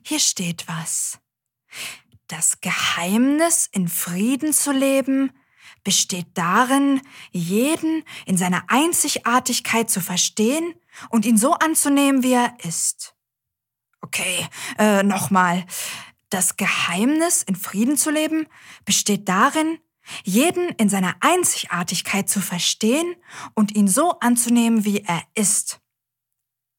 Hier 0.03 0.21
steht 0.21 0.67
was. 0.69 1.19
Das 2.29 2.61
Geheimnis, 2.61 3.69
in 3.73 3.89
Frieden 3.89 4.53
zu 4.53 4.73
leben, 4.73 5.33
besteht 5.83 6.27
darin, 6.35 7.01
jeden 7.33 8.05
in 8.27 8.37
seiner 8.37 8.65
Einzigartigkeit 8.69 9.91
zu 9.91 10.01
verstehen 10.01 10.75
und 11.09 11.25
ihn 11.27 11.39
so 11.39 11.55
anzunehmen, 11.55 12.23
wie 12.23 12.35
er 12.35 12.57
ist. 12.63 13.15
Okay, 14.01 14.47
äh, 14.79 15.03
nochmal. 15.03 15.67
Das 16.29 16.57
Geheimnis, 16.57 17.43
in 17.43 17.57
Frieden 17.57 17.97
zu 17.97 18.11
leben, 18.11 18.47
besteht 18.85 19.29
darin, 19.29 19.79
jeden 20.25 20.71
in 20.71 20.89
seiner 20.89 21.15
Einzigartigkeit 21.21 22.29
zu 22.29 22.41
verstehen 22.41 23.15
und 23.55 23.75
ihn 23.75 23.89
so 23.89 24.19
anzunehmen, 24.21 24.85
wie 24.85 25.01
er 25.01 25.23
ist. 25.35 25.81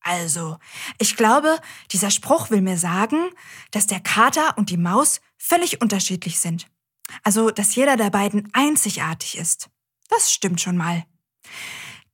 Also, 0.02 0.58
ich 0.98 1.16
glaube, 1.16 1.60
dieser 1.92 2.10
Spruch 2.10 2.50
will 2.50 2.62
mir 2.62 2.78
sagen, 2.78 3.30
dass 3.70 3.88
der 3.88 4.00
Kater 4.00 4.58
und 4.58 4.70
die 4.70 4.78
Maus 4.78 5.22
völlig 5.38 5.82
unterschiedlich 5.82 6.40
sind. 6.40 6.68
Also, 7.24 7.52
dass 7.52 7.76
jeder 7.76 7.98
der 7.98 8.10
beiden 8.10 8.50
einzigartig 8.54 9.38
ist. 9.38 9.70
Das 10.10 10.32
stimmt 10.32 10.60
schon 10.60 10.78
mal. 10.78 11.06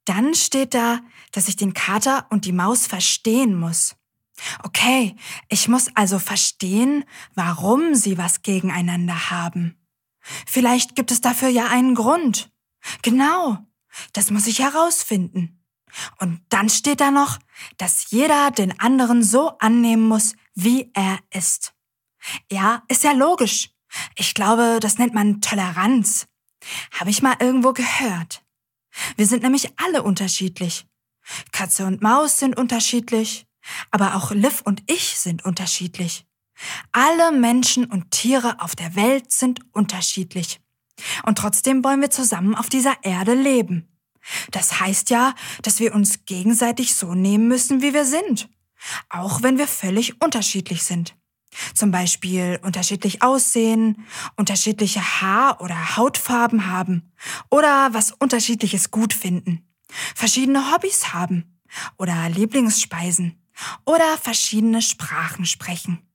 Dann 0.05 0.33
steht 0.35 0.73
da, 0.73 0.99
dass 1.31 1.47
ich 1.47 1.55
den 1.55 1.73
Kater 1.73 2.27
und 2.29 2.45
die 2.45 2.51
Maus 2.51 2.87
verstehen 2.87 3.55
muss. 3.55 3.95
Okay, 4.63 5.15
ich 5.49 5.67
muss 5.67 5.89
also 5.95 6.19
verstehen, 6.19 7.05
warum 7.33 7.95
sie 7.95 8.17
was 8.17 8.43
gegeneinander 8.43 9.29
haben. 9.29 9.76
Vielleicht 10.45 10.95
gibt 10.95 11.11
es 11.11 11.21
dafür 11.21 11.49
ja 11.49 11.67
einen 11.67 11.95
Grund. 11.95 12.51
Genau, 13.01 13.57
das 14.13 14.31
muss 14.31 14.47
ich 14.47 14.59
herausfinden. 14.59 15.63
Und 16.19 16.41
dann 16.49 16.69
steht 16.69 16.99
da 16.99 17.11
noch, 17.11 17.39
dass 17.77 18.11
jeder 18.11 18.51
den 18.51 18.79
anderen 18.79 19.23
so 19.23 19.57
annehmen 19.59 20.07
muss, 20.07 20.35
wie 20.53 20.91
er 20.93 21.19
ist. 21.31 21.73
Ja, 22.51 22.83
ist 22.87 23.03
ja 23.03 23.13
logisch. 23.13 23.71
Ich 24.15 24.33
glaube, 24.33 24.79
das 24.81 24.97
nennt 24.97 25.13
man 25.13 25.41
Toleranz. 25.41 26.27
Habe 26.91 27.09
ich 27.09 27.21
mal 27.21 27.37
irgendwo 27.39 27.73
gehört. 27.73 28.43
Wir 29.15 29.27
sind 29.27 29.43
nämlich 29.43 29.71
alle 29.79 30.03
unterschiedlich. 30.03 30.85
Katze 31.51 31.85
und 31.85 32.01
Maus 32.01 32.39
sind 32.39 32.57
unterschiedlich, 32.57 33.45
aber 33.91 34.15
auch 34.15 34.31
Liv 34.31 34.61
und 34.63 34.83
ich 34.87 35.17
sind 35.17 35.45
unterschiedlich. 35.45 36.26
Alle 36.91 37.31
Menschen 37.31 37.85
und 37.85 38.11
Tiere 38.11 38.61
auf 38.61 38.75
der 38.75 38.95
Welt 38.95 39.31
sind 39.31 39.59
unterschiedlich. 39.73 40.59
Und 41.23 41.37
trotzdem 41.37 41.83
wollen 41.83 42.01
wir 42.01 42.09
zusammen 42.09 42.55
auf 42.55 42.69
dieser 42.69 42.95
Erde 43.03 43.33
leben. 43.33 43.87
Das 44.51 44.79
heißt 44.79 45.09
ja, 45.09 45.33
dass 45.61 45.79
wir 45.79 45.93
uns 45.93 46.25
gegenseitig 46.25 46.95
so 46.95 47.13
nehmen 47.13 47.47
müssen, 47.47 47.81
wie 47.81 47.93
wir 47.93 48.05
sind. 48.05 48.49
Auch 49.09 49.41
wenn 49.41 49.57
wir 49.57 49.67
völlig 49.67 50.21
unterschiedlich 50.21 50.83
sind. 50.83 51.15
Zum 51.73 51.91
Beispiel 51.91 52.59
unterschiedlich 52.61 53.23
aussehen, 53.23 54.05
unterschiedliche 54.35 55.01
Haar- 55.01 55.61
oder 55.61 55.97
Hautfarben 55.97 56.67
haben 56.67 57.11
oder 57.49 57.93
was 57.93 58.11
unterschiedliches 58.11 58.91
gut 58.91 59.13
finden, 59.13 59.65
verschiedene 60.13 60.71
Hobbys 60.71 61.13
haben 61.13 61.59
oder 61.97 62.29
Lieblingsspeisen 62.29 63.41
oder 63.85 64.17
verschiedene 64.17 64.81
Sprachen 64.81 65.45
sprechen. 65.45 66.06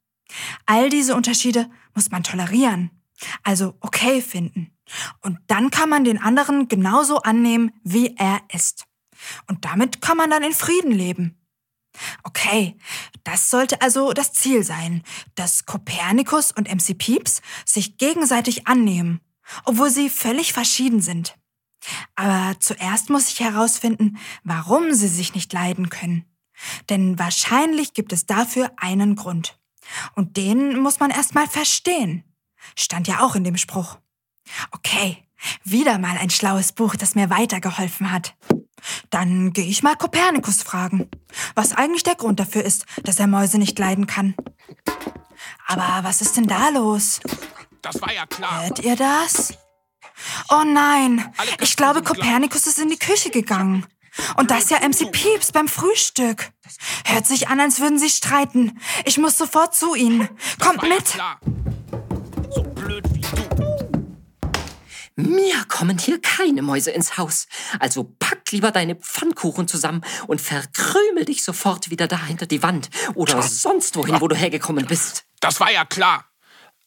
All 0.66 0.88
diese 0.90 1.14
Unterschiede 1.14 1.70
muss 1.94 2.10
man 2.10 2.22
tolerieren, 2.22 2.90
also 3.42 3.76
okay 3.80 4.20
finden. 4.20 4.72
Und 5.20 5.38
dann 5.46 5.70
kann 5.70 5.88
man 5.88 6.04
den 6.04 6.20
anderen 6.20 6.68
genauso 6.68 7.18
annehmen, 7.18 7.72
wie 7.82 8.16
er 8.16 8.40
ist. 8.52 8.86
Und 9.46 9.64
damit 9.64 10.00
kann 10.00 10.16
man 10.16 10.30
dann 10.30 10.42
in 10.42 10.52
Frieden 10.52 10.92
leben. 10.92 11.38
Okay, 12.22 12.76
das 13.24 13.50
sollte 13.50 13.80
also 13.82 14.12
das 14.12 14.32
Ziel 14.32 14.64
sein, 14.64 15.02
dass 15.34 15.66
Kopernikus 15.66 16.50
und 16.50 16.72
MC 16.72 16.96
Pieps 16.96 17.42
sich 17.66 17.98
gegenseitig 17.98 18.66
annehmen, 18.66 19.20
obwohl 19.64 19.90
sie 19.90 20.08
völlig 20.08 20.52
verschieden 20.52 21.00
sind. 21.00 21.36
Aber 22.14 22.58
zuerst 22.60 23.10
muss 23.10 23.28
ich 23.28 23.40
herausfinden, 23.40 24.18
warum 24.44 24.94
sie 24.94 25.08
sich 25.08 25.34
nicht 25.34 25.52
leiden 25.52 25.90
können. 25.90 26.24
Denn 26.88 27.18
wahrscheinlich 27.18 27.92
gibt 27.92 28.12
es 28.12 28.26
dafür 28.26 28.70
einen 28.76 29.16
Grund. 29.16 29.58
Und 30.14 30.36
den 30.36 30.80
muss 30.80 31.00
man 31.00 31.10
erstmal 31.10 31.46
verstehen. 31.46 32.24
Stand 32.76 33.08
ja 33.08 33.20
auch 33.20 33.34
in 33.34 33.44
dem 33.44 33.56
Spruch. 33.56 33.98
Okay, 34.70 35.18
wieder 35.64 35.98
mal 35.98 36.16
ein 36.18 36.30
schlaues 36.30 36.72
Buch, 36.72 36.96
das 36.96 37.14
mir 37.14 37.30
weitergeholfen 37.30 38.12
hat. 38.12 38.34
Dann 39.10 39.52
gehe 39.52 39.64
ich 39.64 39.82
mal 39.82 39.96
Kopernikus 39.96 40.62
fragen, 40.62 41.08
was 41.54 41.72
eigentlich 41.72 42.02
der 42.02 42.16
Grund 42.16 42.40
dafür 42.40 42.64
ist, 42.64 42.86
dass 43.04 43.20
er 43.20 43.26
Mäuse 43.26 43.58
nicht 43.58 43.78
leiden 43.78 44.06
kann. 44.06 44.34
Aber 45.66 46.00
was 46.02 46.20
ist 46.20 46.36
denn 46.36 46.46
da 46.46 46.68
los? 46.70 47.20
Das 47.80 48.00
war 48.00 48.12
ja 48.12 48.26
klar. 48.26 48.64
Hört 48.64 48.80
ihr 48.80 48.96
das? 48.96 49.56
Oh 50.50 50.62
nein, 50.64 51.32
ich 51.60 51.76
glaube, 51.76 52.02
Kopernikus 52.02 52.66
ist 52.66 52.78
in 52.78 52.88
die 52.88 52.98
Küche 52.98 53.30
gegangen. 53.30 53.86
Und 54.37 54.50
das 54.50 54.71
ja 54.71 54.78
MC 54.78 55.11
Pieps 55.11 55.52
beim 55.52 55.69
Frühstück. 55.69 56.50
Hört 57.04 57.26
sich 57.26 57.49
an, 57.49 57.61
als 57.61 57.81
würden 57.81 57.99
sie 57.99 58.11
streiten. 58.11 58.81
Ich 59.04 59.19
muss 59.19 59.38
sofort 59.38 59.75
zu 59.75 59.95
ihnen. 59.95 60.28
Kommt 60.61 60.83
mit. 60.83 61.19
So 62.50 62.62
blöd 62.62 63.04
wie 63.12 63.21
du. 63.21 63.42
Mir 65.14 65.64
kommen 65.69 65.99
hier 65.99 66.21
keine 66.21 66.62
Mäuse 66.62 66.90
ins 66.90 67.19
Haus. 67.19 67.47
Also 67.78 68.05
pack 68.18 68.51
lieber 68.51 68.70
deine 68.70 68.96
Pfannkuchen 68.96 69.68
zusammen 69.68 70.03
und 70.27 70.40
verkrümel 70.40 71.27
dich 71.27 71.44
sofort 71.44 71.90
wieder 71.90 72.09
da 72.09 72.25
hinter 72.25 72.46
die 72.46 72.62
Wand 72.62 72.88
oder 73.14 73.42
sonst 73.42 73.96
wohin, 73.96 74.20
wo 74.20 74.29
du 74.29 74.37
hergekommen 74.37 74.87
bist. 74.87 75.25
Das 75.40 75.61
war 75.61 75.70
ja 75.70 75.85
klar. 75.85 76.25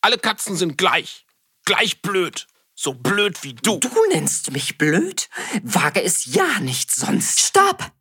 Alle 0.01 0.17
Katzen 0.17 0.55
sind 0.55 0.77
gleich. 0.77 1.25
Gleich 1.65 2.01
blöd. 2.01 2.47
So 2.75 2.93
blöd 2.93 3.41
wie 3.43 3.53
du. 3.53 3.79
Du 3.79 3.89
nennst 4.11 4.51
mich 4.51 4.77
blöd? 4.77 5.29
Wage 5.63 6.03
es 6.03 6.25
ja 6.25 6.59
nicht 6.59 6.91
sonst. 6.91 7.39
Stopp! 7.39 7.91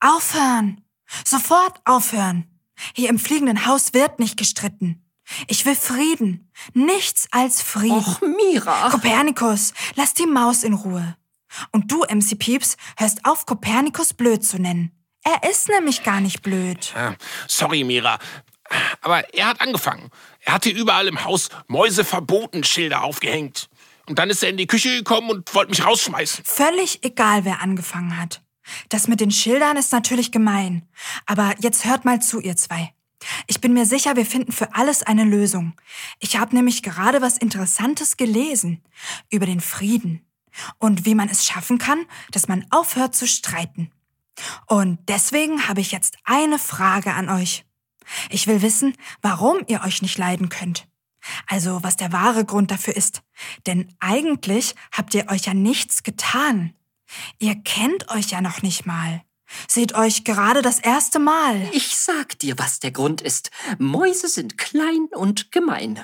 Aufhören! 0.00 0.82
Sofort 1.24 1.80
aufhören! 1.84 2.48
Hier 2.94 3.10
im 3.10 3.18
fliegenden 3.18 3.66
Haus 3.66 3.92
wird 3.92 4.18
nicht 4.18 4.38
gestritten. 4.38 5.04
Ich 5.48 5.66
will 5.66 5.76
Frieden. 5.76 6.50
Nichts 6.72 7.28
als 7.30 7.62
Frieden. 7.62 7.98
Och, 7.98 8.20
Mira. 8.22 8.88
Kopernikus, 8.90 9.74
lass 9.94 10.14
die 10.14 10.26
Maus 10.26 10.64
in 10.64 10.72
Ruhe. 10.72 11.16
Und 11.70 11.92
du, 11.92 12.02
MC 12.08 12.38
Pieps, 12.38 12.76
hörst 12.96 13.24
auf, 13.24 13.44
Kopernikus 13.44 14.14
blöd 14.14 14.44
zu 14.44 14.58
nennen. 14.58 14.92
Er 15.22 15.48
ist 15.48 15.68
nämlich 15.68 16.02
gar 16.02 16.20
nicht 16.20 16.42
blöd. 16.42 16.94
Sorry, 17.46 17.84
Mira. 17.84 18.18
Aber 19.02 19.34
er 19.34 19.48
hat 19.48 19.60
angefangen. 19.60 20.10
Er 20.40 20.54
hat 20.54 20.64
hier 20.64 20.74
überall 20.74 21.06
im 21.06 21.24
Haus 21.24 21.50
Mäuseverboten-Schilder 21.68 23.02
aufgehängt. 23.02 23.68
Und 24.08 24.18
dann 24.18 24.30
ist 24.30 24.42
er 24.42 24.50
in 24.50 24.56
die 24.56 24.66
Küche 24.66 24.96
gekommen 24.96 25.30
und 25.30 25.54
wollte 25.54 25.70
mich 25.70 25.84
rausschmeißen. 25.84 26.44
Völlig 26.44 27.04
egal, 27.04 27.44
wer 27.44 27.62
angefangen 27.62 28.18
hat. 28.18 28.42
Das 28.88 29.08
mit 29.08 29.20
den 29.20 29.30
Schildern 29.30 29.76
ist 29.76 29.92
natürlich 29.92 30.32
gemein. 30.32 30.88
Aber 31.26 31.54
jetzt 31.60 31.84
hört 31.84 32.04
mal 32.04 32.20
zu, 32.20 32.40
ihr 32.40 32.56
zwei. 32.56 32.94
Ich 33.46 33.60
bin 33.60 33.72
mir 33.72 33.86
sicher, 33.86 34.16
wir 34.16 34.26
finden 34.26 34.52
für 34.52 34.74
alles 34.74 35.02
eine 35.02 35.24
Lösung. 35.24 35.74
Ich 36.18 36.36
habe 36.36 36.54
nämlich 36.54 36.82
gerade 36.82 37.22
was 37.22 37.38
Interessantes 37.38 38.16
gelesen 38.16 38.82
über 39.30 39.46
den 39.46 39.60
Frieden 39.60 40.26
und 40.78 41.04
wie 41.04 41.14
man 41.14 41.28
es 41.28 41.46
schaffen 41.46 41.78
kann, 41.78 42.04
dass 42.30 42.48
man 42.48 42.66
aufhört 42.70 43.14
zu 43.14 43.26
streiten. 43.26 43.90
Und 44.66 44.98
deswegen 45.08 45.68
habe 45.68 45.80
ich 45.80 45.92
jetzt 45.92 46.16
eine 46.24 46.58
Frage 46.58 47.14
an 47.14 47.28
euch. 47.28 47.64
Ich 48.30 48.46
will 48.46 48.62
wissen, 48.62 48.96
warum 49.20 49.58
ihr 49.68 49.82
euch 49.82 50.02
nicht 50.02 50.18
leiden 50.18 50.48
könnt. 50.48 50.88
Also 51.46 51.82
was 51.82 51.96
der 51.96 52.12
wahre 52.12 52.44
Grund 52.44 52.70
dafür 52.70 52.96
ist. 52.96 53.22
Denn 53.66 53.94
eigentlich 54.00 54.74
habt 54.92 55.14
ihr 55.14 55.28
euch 55.28 55.46
ja 55.46 55.54
nichts 55.54 56.02
getan. 56.02 56.74
Ihr 57.38 57.54
kennt 57.56 58.10
euch 58.10 58.30
ja 58.30 58.40
noch 58.40 58.62
nicht 58.62 58.86
mal. 58.86 59.22
Seht 59.68 59.94
euch 59.94 60.24
gerade 60.24 60.62
das 60.62 60.78
erste 60.78 61.18
Mal. 61.18 61.68
Ich 61.72 61.96
sag 61.96 62.38
dir, 62.38 62.58
was 62.58 62.80
der 62.80 62.90
Grund 62.90 63.20
ist. 63.20 63.50
Mäuse 63.78 64.28
sind 64.28 64.58
klein 64.58 65.08
und 65.12 65.52
gemein. 65.52 66.00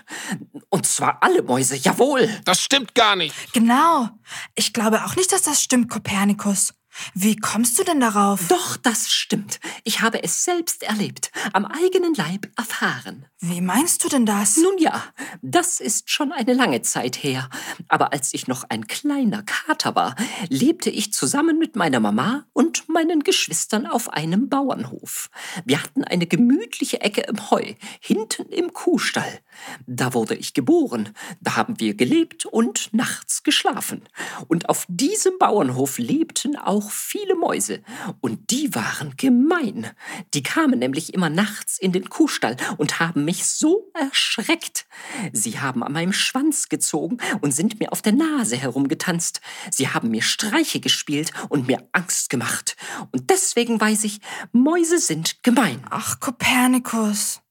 Und 0.69 0.87
zwar 0.87 1.23
alle 1.23 1.43
Mäuse, 1.43 1.77
jawohl. 1.77 2.29
Das 2.45 2.61
stimmt 2.61 2.95
gar 2.95 3.17
nicht. 3.17 3.35
Genau. 3.53 4.11
Ich 4.55 4.73
glaube 4.73 5.05
auch 5.05 5.17
nicht, 5.17 5.33
dass 5.33 5.43
das 5.43 5.63
stimmt, 5.63 5.89
Kopernikus. 5.89 6.75
Wie 7.15 7.37
kommst 7.37 7.79
du 7.79 7.85
denn 7.85 8.01
darauf? 8.01 8.49
Doch, 8.49 8.77
das 8.77 9.11
stimmt. 9.11 9.61
Ich 9.85 10.01
habe 10.01 10.23
es 10.23 10.45
selbst 10.45 10.83
erlebt, 10.83 11.31
am 11.53 11.65
eigenen 11.65 12.15
Leib 12.15 12.51
erfahren. 12.57 13.27
Wie 13.41 13.61
meinst 13.61 14.03
du 14.03 14.09
denn 14.09 14.27
das? 14.27 14.57
Nun 14.57 14.79
ja, 14.79 15.01
das 15.43 15.79
ist 15.79 16.11
schon 16.11 16.33
eine 16.33 16.55
lange 16.55 16.83
Zeit 16.83 17.23
her. 17.23 17.49
Aber 17.87 18.13
als 18.13 18.35
ich 18.35 18.49
noch 18.49 18.65
ein 18.69 18.89
kleiner 18.89 19.45
Kater 19.45 19.95
war, 19.95 20.17
lebte 20.49 20.91
ich 20.91 21.13
zusammen 21.13 21.57
mit 21.57 21.77
meiner 21.77 22.01
Mama 22.01 22.47
und 22.53 22.89
meinen 22.89 23.23
Geschwistern 23.23 23.87
auf 23.87 24.13
einem 24.13 24.49
Bauernhof. 24.49 25.31
Wir 25.65 25.81
hatten 25.81 26.03
eine 26.03 26.27
gemütliche 26.27 27.01
Ecke 27.01 27.21
im 27.21 27.49
Heu, 27.49 27.75
hinten 28.01 28.47
im 28.49 28.73
Kuhstall. 28.73 29.39
Da 29.87 30.15
wurde 30.15 30.35
ich 30.35 30.53
geboren, 30.53 31.11
da 31.41 31.55
haben 31.55 31.79
wir 31.79 31.95
gelebt 31.95 32.45
und 32.45 32.93
nachts 32.93 33.45
geschlafen. 33.45 34.03
Und 34.49 34.69
auf 34.69 34.85
diesem 34.89 35.39
Bauernhof 35.39 35.99
lebten 35.99 36.57
auch 36.57 36.91
viele 36.91 37.37
Mäuse. 37.37 37.83
Und 38.21 38.51
die 38.51 38.75
waren 38.75 39.15
gemein. 39.17 39.87
Die 40.35 40.43
kamen 40.43 40.81
nämlich 40.81 41.15
immer 41.15 41.31
nachts 41.31 41.79
in 41.79 41.93
den 41.93 42.09
Kuhstall 42.09 42.57
und 42.79 42.99
haben 42.99 43.28
mich 43.29 43.45
so 43.45 43.91
erschreckt. 43.93 44.87
Sie 45.35 45.61
haben 45.61 45.83
an 45.83 45.93
meinem 45.93 46.15
Schwanz 46.15 46.71
gezogen 46.71 47.19
und 47.43 47.53
sind 47.53 47.79
mir 47.79 47.93
auf 47.93 48.01
der 48.01 48.15
Nase 48.15 48.57
herumgetanzt. 48.57 49.43
Sie 49.71 49.91
haben 49.91 50.11
mir 50.11 50.23
Streiche 50.23 50.81
gespielt 50.81 51.33
und 51.51 51.67
mir 51.67 51.87
Angst 51.93 52.31
gemacht. 52.31 52.75
Und 53.13 53.29
deswegen 53.29 53.79
weiß 53.79 54.05
ich, 54.05 54.21
Mäuse 54.53 54.99
sind 54.99 55.43
gemein. 55.43 55.87
Ach, 55.91 56.21
Kopernikus. 56.21 57.43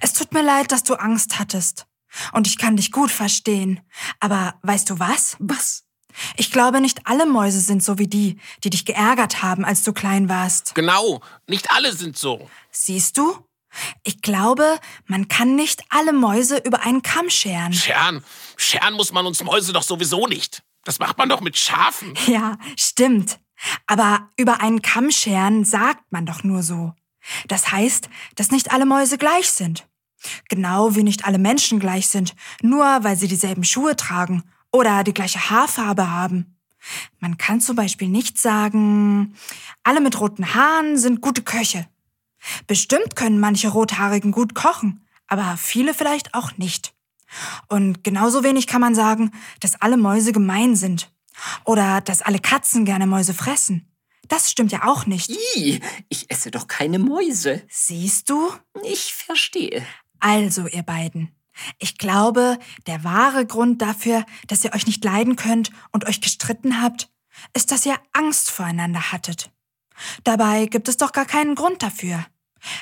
Es 0.00 0.14
tut 0.14 0.32
mir 0.32 0.42
leid, 0.42 0.72
dass 0.72 0.82
du 0.82 0.94
Angst 0.94 1.38
hattest. 1.38 1.86
Und 2.32 2.46
ich 2.46 2.56
kann 2.56 2.76
dich 2.76 2.90
gut 2.90 3.10
verstehen. 3.10 3.80
Aber 4.20 4.54
weißt 4.62 4.88
du 4.88 4.98
was? 4.98 5.36
Was? 5.40 5.84
Ich 6.38 6.50
glaube, 6.50 6.80
nicht 6.80 7.06
alle 7.06 7.26
Mäuse 7.26 7.60
sind 7.60 7.84
so 7.84 7.98
wie 7.98 8.08
die, 8.08 8.38
die 8.64 8.70
dich 8.70 8.86
geärgert 8.86 9.42
haben, 9.42 9.66
als 9.66 9.82
du 9.82 9.92
klein 9.92 10.30
warst. 10.30 10.74
Genau, 10.74 11.20
nicht 11.46 11.70
alle 11.70 11.92
sind 11.92 12.16
so. 12.16 12.48
Siehst 12.70 13.18
du? 13.18 13.36
Ich 14.02 14.22
glaube, 14.22 14.78
man 15.06 15.28
kann 15.28 15.56
nicht 15.56 15.82
alle 15.90 16.12
Mäuse 16.12 16.58
über 16.58 16.80
einen 16.82 17.02
Kamm 17.02 17.30
scheren. 17.30 17.72
Scheren? 17.72 18.24
Scheren 18.56 18.94
muss 18.94 19.12
man 19.12 19.26
uns 19.26 19.42
Mäuse 19.42 19.72
doch 19.72 19.82
sowieso 19.82 20.26
nicht. 20.26 20.62
Das 20.84 20.98
macht 20.98 21.18
man 21.18 21.28
doch 21.28 21.40
mit 21.40 21.56
Schafen. 21.56 22.14
Ja, 22.26 22.56
stimmt. 22.76 23.38
Aber 23.86 24.30
über 24.36 24.60
einen 24.60 24.82
Kamm 24.82 25.10
scheren 25.10 25.64
sagt 25.64 26.10
man 26.10 26.26
doch 26.26 26.44
nur 26.44 26.62
so. 26.62 26.94
Das 27.46 27.72
heißt, 27.72 28.08
dass 28.36 28.50
nicht 28.50 28.72
alle 28.72 28.86
Mäuse 28.86 29.18
gleich 29.18 29.50
sind. 29.50 29.86
Genau 30.48 30.96
wie 30.96 31.02
nicht 31.02 31.26
alle 31.26 31.38
Menschen 31.38 31.78
gleich 31.78 32.08
sind, 32.08 32.34
nur 32.62 32.84
weil 32.84 33.16
sie 33.16 33.28
dieselben 33.28 33.64
Schuhe 33.64 33.96
tragen 33.96 34.44
oder 34.72 35.04
die 35.04 35.14
gleiche 35.14 35.50
Haarfarbe 35.50 36.10
haben. 36.10 36.56
Man 37.18 37.36
kann 37.38 37.60
zum 37.60 37.76
Beispiel 37.76 38.08
nicht 38.08 38.38
sagen, 38.38 39.34
alle 39.84 40.00
mit 40.00 40.18
roten 40.20 40.54
Haaren 40.54 40.96
sind 40.96 41.20
gute 41.20 41.42
Köche. 41.42 41.86
Bestimmt 42.66 43.16
können 43.16 43.40
manche 43.40 43.68
Rothaarigen 43.68 44.32
gut 44.32 44.54
kochen, 44.54 45.06
aber 45.26 45.56
viele 45.56 45.94
vielleicht 45.94 46.34
auch 46.34 46.56
nicht. 46.56 46.94
Und 47.68 48.04
genauso 48.04 48.42
wenig 48.42 48.66
kann 48.66 48.80
man 48.80 48.94
sagen, 48.94 49.32
dass 49.60 49.80
alle 49.80 49.96
Mäuse 49.96 50.32
gemein 50.32 50.76
sind. 50.76 51.10
Oder 51.64 52.00
dass 52.00 52.22
alle 52.22 52.40
Katzen 52.40 52.84
gerne 52.84 53.06
Mäuse 53.06 53.34
fressen. 53.34 53.88
Das 54.28 54.50
stimmt 54.50 54.72
ja 54.72 54.86
auch 54.86 55.06
nicht. 55.06 55.30
I, 55.56 55.80
ich 56.08 56.30
esse 56.30 56.50
doch 56.50 56.66
keine 56.66 56.98
Mäuse. 56.98 57.62
Siehst 57.68 58.28
du? 58.28 58.50
Ich 58.82 59.14
verstehe. 59.14 59.84
Also, 60.20 60.66
ihr 60.66 60.82
beiden. 60.82 61.34
Ich 61.78 61.98
glaube, 61.98 62.58
der 62.86 63.04
wahre 63.04 63.46
Grund 63.46 63.82
dafür, 63.82 64.24
dass 64.46 64.64
ihr 64.64 64.74
euch 64.74 64.86
nicht 64.86 65.04
leiden 65.04 65.36
könnt 65.36 65.70
und 65.92 66.06
euch 66.06 66.20
gestritten 66.20 66.82
habt, 66.82 67.10
ist, 67.54 67.72
dass 67.72 67.86
ihr 67.86 67.96
Angst 68.12 68.50
voreinander 68.50 69.12
hattet. 69.12 69.50
Dabei 70.24 70.66
gibt 70.66 70.88
es 70.88 70.96
doch 70.96 71.12
gar 71.12 71.26
keinen 71.26 71.54
Grund 71.54 71.82
dafür. 71.82 72.24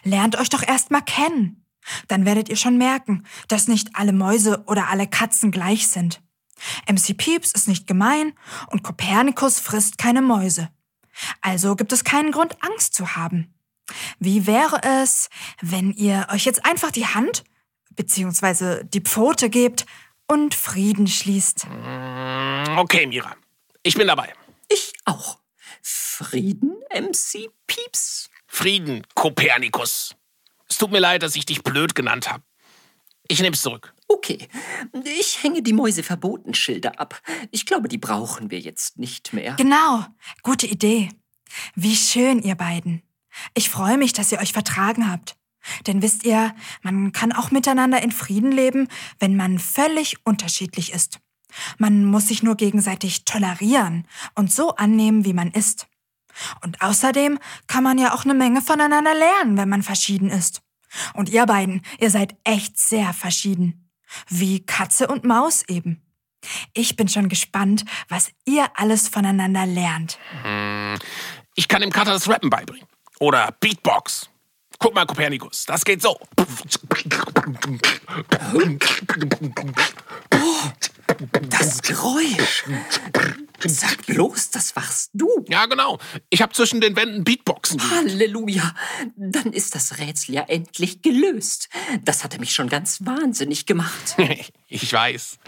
Lernt 0.05 0.37
euch 0.37 0.49
doch 0.49 0.63
erst 0.63 0.91
mal 0.91 1.03
kennen. 1.03 1.65
Dann 2.09 2.25
werdet 2.25 2.49
ihr 2.49 2.57
schon 2.57 2.79
merken, 2.79 3.25
dass 3.49 3.69
nicht 3.69 3.91
alle 3.95 4.13
Mäuse 4.13 4.65
oder 4.67 4.89
alle 4.89 5.07
Katzen 5.07 5.51
gleich 5.51 5.89
sind. 5.89 6.21
MC 6.89 7.17
Pieps 7.17 7.53
ist 7.53 7.69
nicht 7.69 7.87
gemein 7.87 8.33
und 8.69 8.83
Kopernikus 8.83 9.61
frisst 9.61 9.99
keine 9.99 10.23
Mäuse. 10.23 10.71
Also 11.41 11.77
gibt 11.77 11.93
es 11.93 12.05
keinen 12.05 12.33
Grund, 12.33 12.57
Angst 12.63 12.95
zu 12.95 13.17
haben. 13.17 13.55
Wie 14.19 14.47
wäre 14.47 14.83
es, 14.83 15.29
wenn 15.61 15.93
ihr 15.93 16.27
euch 16.33 16.45
jetzt 16.45 16.65
einfach 16.65 16.91
die 16.91 17.07
Hand 17.07 17.45
bzw. 17.91 18.85
die 18.85 19.01
Pfote 19.01 19.49
gebt 19.49 19.87
und 20.27 20.55
Frieden 20.55 21.07
schließt? 21.07 21.67
Mm, 21.67 22.79
okay, 22.79 23.07
Mira. 23.07 23.37
Ich 23.83 23.95
bin 23.95 24.09
dabei. 24.09 24.33
Ich 24.69 24.93
auch. 25.05 25.39
Frieden, 25.89 26.73
MC 26.93 27.49
Pieps? 27.69 28.29
Frieden, 28.49 29.07
Kopernikus. 29.15 30.17
Es 30.69 30.79
tut 30.79 30.91
mir 30.91 30.99
leid, 30.99 31.23
dass 31.23 31.37
ich 31.37 31.47
dich 31.47 31.63
blöd 31.63 31.95
genannt 31.95 32.29
habe. 32.29 32.43
Ich 33.29 33.41
nehm's 33.41 33.63
zurück. 33.63 33.95
Okay, 34.09 34.49
ich 35.05 35.45
hänge 35.45 35.63
die 35.63 35.73
Mäuseverbotenschilder 35.73 36.99
ab. 36.99 37.23
Ich 37.53 37.67
glaube, 37.67 37.87
die 37.87 37.99
brauchen 37.99 38.51
wir 38.51 38.59
jetzt 38.59 38.99
nicht 38.99 39.33
mehr. 39.33 39.55
Genau, 39.55 40.05
gute 40.43 40.67
Idee. 40.67 41.11
Wie 41.77 41.95
schön, 41.95 42.43
ihr 42.43 42.57
beiden. 42.57 43.03
Ich 43.55 43.71
freue 43.71 43.97
mich, 43.97 44.13
dass 44.13 44.33
ihr 44.33 44.41
euch 44.41 44.53
vertragen 44.53 45.09
habt. 45.09 45.37
Denn 45.87 46.03
wisst 46.03 46.25
ihr, 46.25 46.53
man 46.83 47.13
kann 47.13 47.31
auch 47.31 47.53
miteinander 47.53 48.03
in 48.03 48.11
Frieden 48.11 48.51
leben, 48.51 48.89
wenn 49.21 49.37
man 49.37 49.61
völlig 49.61 50.17
unterschiedlich 50.27 50.93
ist. 50.93 51.21
Man 51.79 52.05
muss 52.05 52.29
sich 52.29 52.43
nur 52.43 52.57
gegenseitig 52.57 53.25
tolerieren 53.25 54.07
und 54.35 54.53
so 54.53 54.75
annehmen, 54.77 55.25
wie 55.25 55.33
man 55.33 55.51
ist. 55.51 55.87
Und 56.63 56.83
außerdem 56.83 57.39
kann 57.67 57.83
man 57.83 57.99
ja 57.99 58.15
auch 58.15 58.25
eine 58.25 58.35
Menge 58.35 58.63
voneinander 58.63 59.15
lernen, 59.15 59.57
wenn 59.57 59.69
man 59.69 59.83
verschieden 59.83 60.31
ist. 60.31 60.63
Und 61.15 61.29
ihr 61.29 61.47
beiden, 61.47 61.83
ihr 61.99 62.11
seid 62.11 62.37
echt 62.45 62.79
sehr 62.79 63.13
verschieden. 63.13 63.91
Wie 64.29 64.65
Katze 64.65 65.09
und 65.09 65.25
Maus 65.25 65.65
eben. 65.69 66.03
Ich 66.75 66.97
bin 66.97 67.09
schon 67.09 67.29
gespannt, 67.29 67.85
was 68.09 68.31
ihr 68.45 68.69
alles 68.75 69.09
voneinander 69.09 69.67
lernt. 69.67 70.19
Hm, 70.43 70.97
ich 71.55 71.67
kann 71.69 71.81
dem 71.81 71.91
Kater 71.91 72.13
das 72.13 72.29
Rappen 72.29 72.51
beibringen. 72.51 72.87
Oder 73.19 73.51
Beatbox. 73.61 74.31
Guck 74.79 74.95
mal, 74.95 75.07
Kopernikus, 75.07 75.65
das 75.65 75.85
geht 75.85 76.03
so. 76.03 76.19
Oh, 76.21 76.45
das 81.51 81.83
Geräusch. 81.83 82.65
Sag 83.65 84.07
bloß, 84.07 84.51
das 84.51 84.77
warst 84.77 85.11
du. 85.15 85.29
Ja, 85.49 85.67
genau. 85.67 85.99
Ich 86.31 86.43
habe 86.43 86.53
zwischen 86.53 86.81
den 86.81 86.95
Wänden 86.97 87.25
Beatboxen. 87.25 87.81
Halleluja. 87.91 88.75
Dann 89.17 89.53
ist 89.53 89.75
das 89.75 89.99
Rätsel 89.99 90.35
ja 90.35 90.43
endlich 90.43 91.03
gelöst. 91.03 91.69
Das 92.03 92.23
hatte 92.23 92.39
mich 92.39 92.53
schon 92.53 92.69
ganz 92.69 93.05
wahnsinnig 93.05 93.67
gemacht. 93.67 94.17
ich 94.69 94.93
weiß. 94.93 95.39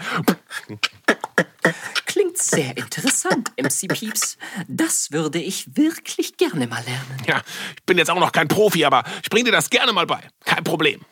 Klingt 2.07 2.39
sehr 2.39 2.77
interessant, 2.77 3.53
MC 3.61 3.89
Pieps. 3.89 4.39
Das 4.67 5.13
würde 5.13 5.39
ich 5.39 5.77
wirklich 5.77 6.37
gerne 6.37 6.67
mal 6.67 6.83
lernen. 6.85 7.23
Ja, 7.27 7.43
ich 7.77 7.83
bin 7.85 7.99
jetzt 7.99 8.11
auch 8.11 8.19
noch 8.19 8.33
kein 8.33 8.49
Profi, 8.49 8.85
aber 8.85 9.05
ich 9.23 9.29
bring 9.29 9.45
dir 9.45 9.53
das 9.53 9.69
gerne 9.69 9.93
mal 9.93 10.07
bei. 10.07 10.21
Kein 10.45 10.65
Problem. 10.65 11.05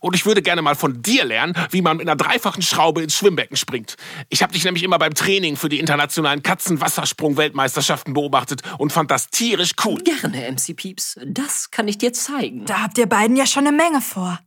Und 0.00 0.14
ich 0.14 0.26
würde 0.26 0.42
gerne 0.42 0.62
mal 0.62 0.74
von 0.74 1.02
dir 1.02 1.24
lernen, 1.24 1.54
wie 1.70 1.82
man 1.82 1.96
mit 1.96 2.08
einer 2.08 2.16
dreifachen 2.16 2.62
Schraube 2.62 3.02
ins 3.02 3.14
Schwimmbecken 3.14 3.56
springt. 3.56 3.96
Ich 4.28 4.42
habe 4.42 4.52
dich 4.52 4.64
nämlich 4.64 4.82
immer 4.82 4.98
beim 4.98 5.14
Training 5.14 5.56
für 5.56 5.68
die 5.68 5.80
internationalen 5.80 6.42
Katzenwassersprung-Weltmeisterschaften 6.42 8.14
beobachtet 8.14 8.62
und 8.78 8.92
fand 8.92 9.10
das 9.10 9.28
tierisch 9.28 9.72
cool. 9.84 10.02
Gerne, 10.02 10.52
MC 10.52 10.76
Pieps. 10.76 11.18
Das 11.26 11.70
kann 11.70 11.88
ich 11.88 11.98
dir 11.98 12.12
zeigen. 12.12 12.64
Da 12.66 12.82
habt 12.82 12.98
ihr 12.98 13.06
beiden 13.06 13.36
ja 13.36 13.46
schon 13.46 13.66
eine 13.66 13.76
Menge 13.76 14.00
vor. 14.00 14.38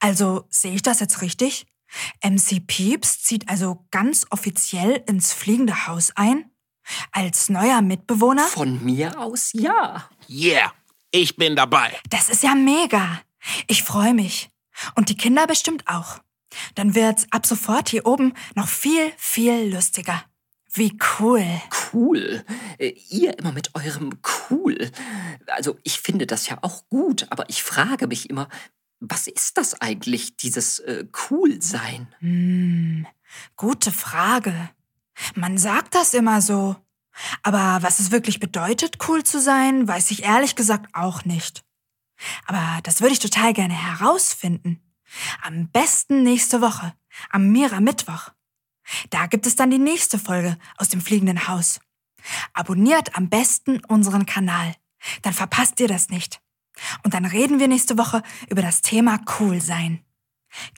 Also, 0.00 0.44
sehe 0.50 0.74
ich 0.74 0.82
das 0.82 1.00
jetzt 1.00 1.22
richtig? 1.22 1.66
MC 2.22 2.66
Pieps 2.66 3.22
zieht 3.22 3.48
also 3.48 3.86
ganz 3.90 4.26
offiziell 4.30 5.02
ins 5.06 5.32
fliegende 5.32 5.86
Haus 5.86 6.12
ein? 6.14 6.50
Als 7.10 7.48
neuer 7.48 7.82
Mitbewohner? 7.82 8.44
Von 8.44 8.84
mir 8.84 9.18
aus 9.18 9.50
ja. 9.52 10.08
Yeah, 10.28 10.72
ich 11.10 11.36
bin 11.36 11.56
dabei. 11.56 11.92
Das 12.10 12.30
ist 12.30 12.42
ja 12.42 12.54
mega. 12.54 13.20
Ich 13.66 13.82
freue 13.82 14.14
mich. 14.14 14.50
Und 14.94 15.08
die 15.08 15.16
Kinder 15.16 15.46
bestimmt 15.46 15.86
auch. 15.86 16.20
Dann 16.74 16.94
wird's 16.94 17.26
ab 17.30 17.46
sofort 17.46 17.88
hier 17.88 18.06
oben 18.06 18.34
noch 18.54 18.68
viel, 18.68 19.12
viel 19.16 19.72
lustiger. 19.74 20.24
Wie 20.72 20.96
cool. 21.18 21.44
Cool. 21.92 22.44
Äh, 22.78 22.94
ihr 23.08 23.38
immer 23.38 23.52
mit 23.52 23.74
eurem 23.74 24.18
cool. 24.50 24.90
Also 25.46 25.78
ich 25.84 26.00
finde 26.00 26.26
das 26.26 26.48
ja 26.48 26.58
auch 26.60 26.88
gut, 26.88 27.26
aber 27.30 27.48
ich 27.48 27.62
frage 27.62 28.06
mich 28.06 28.28
immer, 28.28 28.48
was 29.00 29.26
ist 29.26 29.58
das 29.58 29.80
eigentlich, 29.80 30.36
dieses 30.36 30.78
äh, 30.80 31.06
Cool-Sein? 31.30 32.08
Hm, 32.20 33.06
gute 33.56 33.92
Frage. 33.92 34.70
Man 35.34 35.58
sagt 35.58 35.94
das 35.94 36.14
immer 36.14 36.42
so. 36.42 36.76
Aber 37.42 37.78
was 37.80 37.98
es 37.98 38.10
wirklich 38.10 38.40
bedeutet, 38.40 38.98
cool 39.08 39.24
zu 39.24 39.40
sein, 39.40 39.88
weiß 39.88 40.10
ich 40.10 40.24
ehrlich 40.24 40.54
gesagt 40.56 40.94
auch 40.94 41.24
nicht. 41.24 41.65
Aber 42.46 42.80
das 42.82 43.00
würde 43.00 43.12
ich 43.12 43.18
total 43.18 43.52
gerne 43.52 43.74
herausfinden. 43.74 44.80
Am 45.42 45.68
besten 45.68 46.22
nächste 46.22 46.60
Woche, 46.60 46.94
am 47.30 47.50
Mira 47.50 47.80
Mittwoch. 47.80 48.30
Da 49.10 49.26
gibt 49.26 49.46
es 49.46 49.56
dann 49.56 49.70
die 49.70 49.78
nächste 49.78 50.18
Folge 50.18 50.58
aus 50.76 50.88
dem 50.88 51.00
fliegenden 51.00 51.48
Haus. 51.48 51.80
Abonniert 52.52 53.16
am 53.16 53.28
besten 53.28 53.84
unseren 53.86 54.26
Kanal. 54.26 54.74
Dann 55.22 55.32
verpasst 55.32 55.78
ihr 55.80 55.88
das 55.88 56.08
nicht. 56.08 56.40
Und 57.02 57.14
dann 57.14 57.24
reden 57.24 57.58
wir 57.58 57.68
nächste 57.68 57.98
Woche 57.98 58.22
über 58.48 58.62
das 58.62 58.82
Thema 58.82 59.20
Cool 59.38 59.60
sein. 59.60 60.04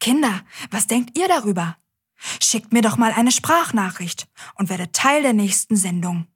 Kinder, 0.01 0.42
was 0.70 0.87
denkt 0.87 1.18
ihr 1.18 1.29
darüber? 1.29 1.77
Schickt 2.42 2.72
mir 2.72 2.83
doch 2.83 2.96
mal 2.96 3.12
eine 3.12 3.31
Sprachnachricht 3.31 4.29
und 4.55 4.70
werdet 4.70 4.92
Teil 4.92 5.22
der 5.22 5.35
nächsten 5.35 5.77
Sendung. 5.77 6.27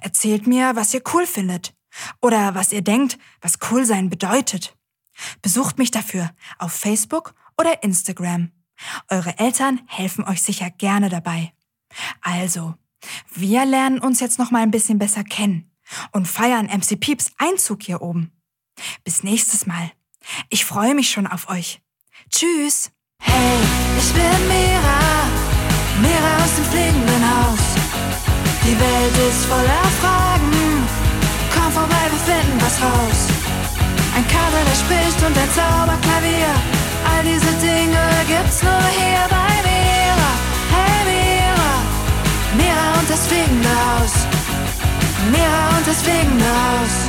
Erzählt 0.00 0.46
mir, 0.46 0.74
was 0.74 0.94
ihr 0.94 1.02
cool 1.12 1.26
findet 1.26 1.74
oder 2.20 2.54
was 2.54 2.72
ihr 2.72 2.82
denkt, 2.82 3.18
was 3.40 3.58
cool 3.70 3.84
sein 3.84 4.10
bedeutet. 4.10 4.76
Besucht 5.42 5.78
mich 5.78 5.90
dafür 5.90 6.30
auf 6.58 6.72
Facebook 6.72 7.34
oder 7.58 7.82
Instagram. 7.82 8.52
Eure 9.08 9.38
Eltern 9.38 9.80
helfen 9.86 10.24
euch 10.24 10.42
sicher 10.42 10.70
gerne 10.70 11.08
dabei. 11.08 11.52
Also, 12.20 12.74
wir 13.34 13.64
lernen 13.64 13.98
uns 13.98 14.20
jetzt 14.20 14.38
noch 14.38 14.50
mal 14.50 14.62
ein 14.62 14.70
bisschen 14.70 14.98
besser 14.98 15.24
kennen 15.24 15.70
und 16.12 16.28
feiern 16.28 16.66
MC 16.66 16.98
Pieps 16.98 17.32
Einzug 17.38 17.82
hier 17.82 18.02
oben. 18.02 18.32
Bis 19.04 19.22
nächstes 19.22 19.66
Mal. 19.66 19.90
Ich 20.50 20.64
freue 20.64 20.94
mich 20.94 21.10
schon 21.10 21.26
auf 21.26 21.48
euch. 21.48 21.80
Tschüss. 22.30 22.90
Hey, 23.20 23.58
ich 23.98 24.12
bin 24.12 24.48
Mira, 24.48 25.26
Mira 26.00 26.44
aus 26.44 26.54
dem 26.54 26.64
fliegenden 26.64 27.30
Haus. 27.30 27.58
Die 28.64 28.78
Welt 28.78 29.30
ist 29.30 29.46
voller 29.46 29.84
Fragen. 30.00 30.67
Komm 31.68 31.82
vorbei, 31.82 32.06
wir 32.10 32.34
finden 32.34 32.58
was 32.62 32.80
raus. 32.80 33.20
Ein 34.16 34.26
Kater, 34.26 34.64
der 34.64 34.74
spricht 34.74 35.20
und 35.20 35.36
ein 35.36 35.50
Zauberklavier. 35.52 36.54
All 37.04 37.22
diese 37.22 37.52
Dinge 37.60 38.00
gibt's 38.26 38.62
nur 38.62 38.84
hier 38.96 39.24
bei 39.28 39.52
Mira. 39.68 40.32
Hey 40.72 41.04
Mira, 41.10 41.72
Mira 42.56 42.98
und 42.98 43.10
das 43.10 43.26
fliegende 43.26 43.68
Haus. 43.68 44.14
Mira 45.30 45.76
und 45.76 45.86
das 45.86 46.00
fliegende 46.00 46.46
Haus. 46.46 47.07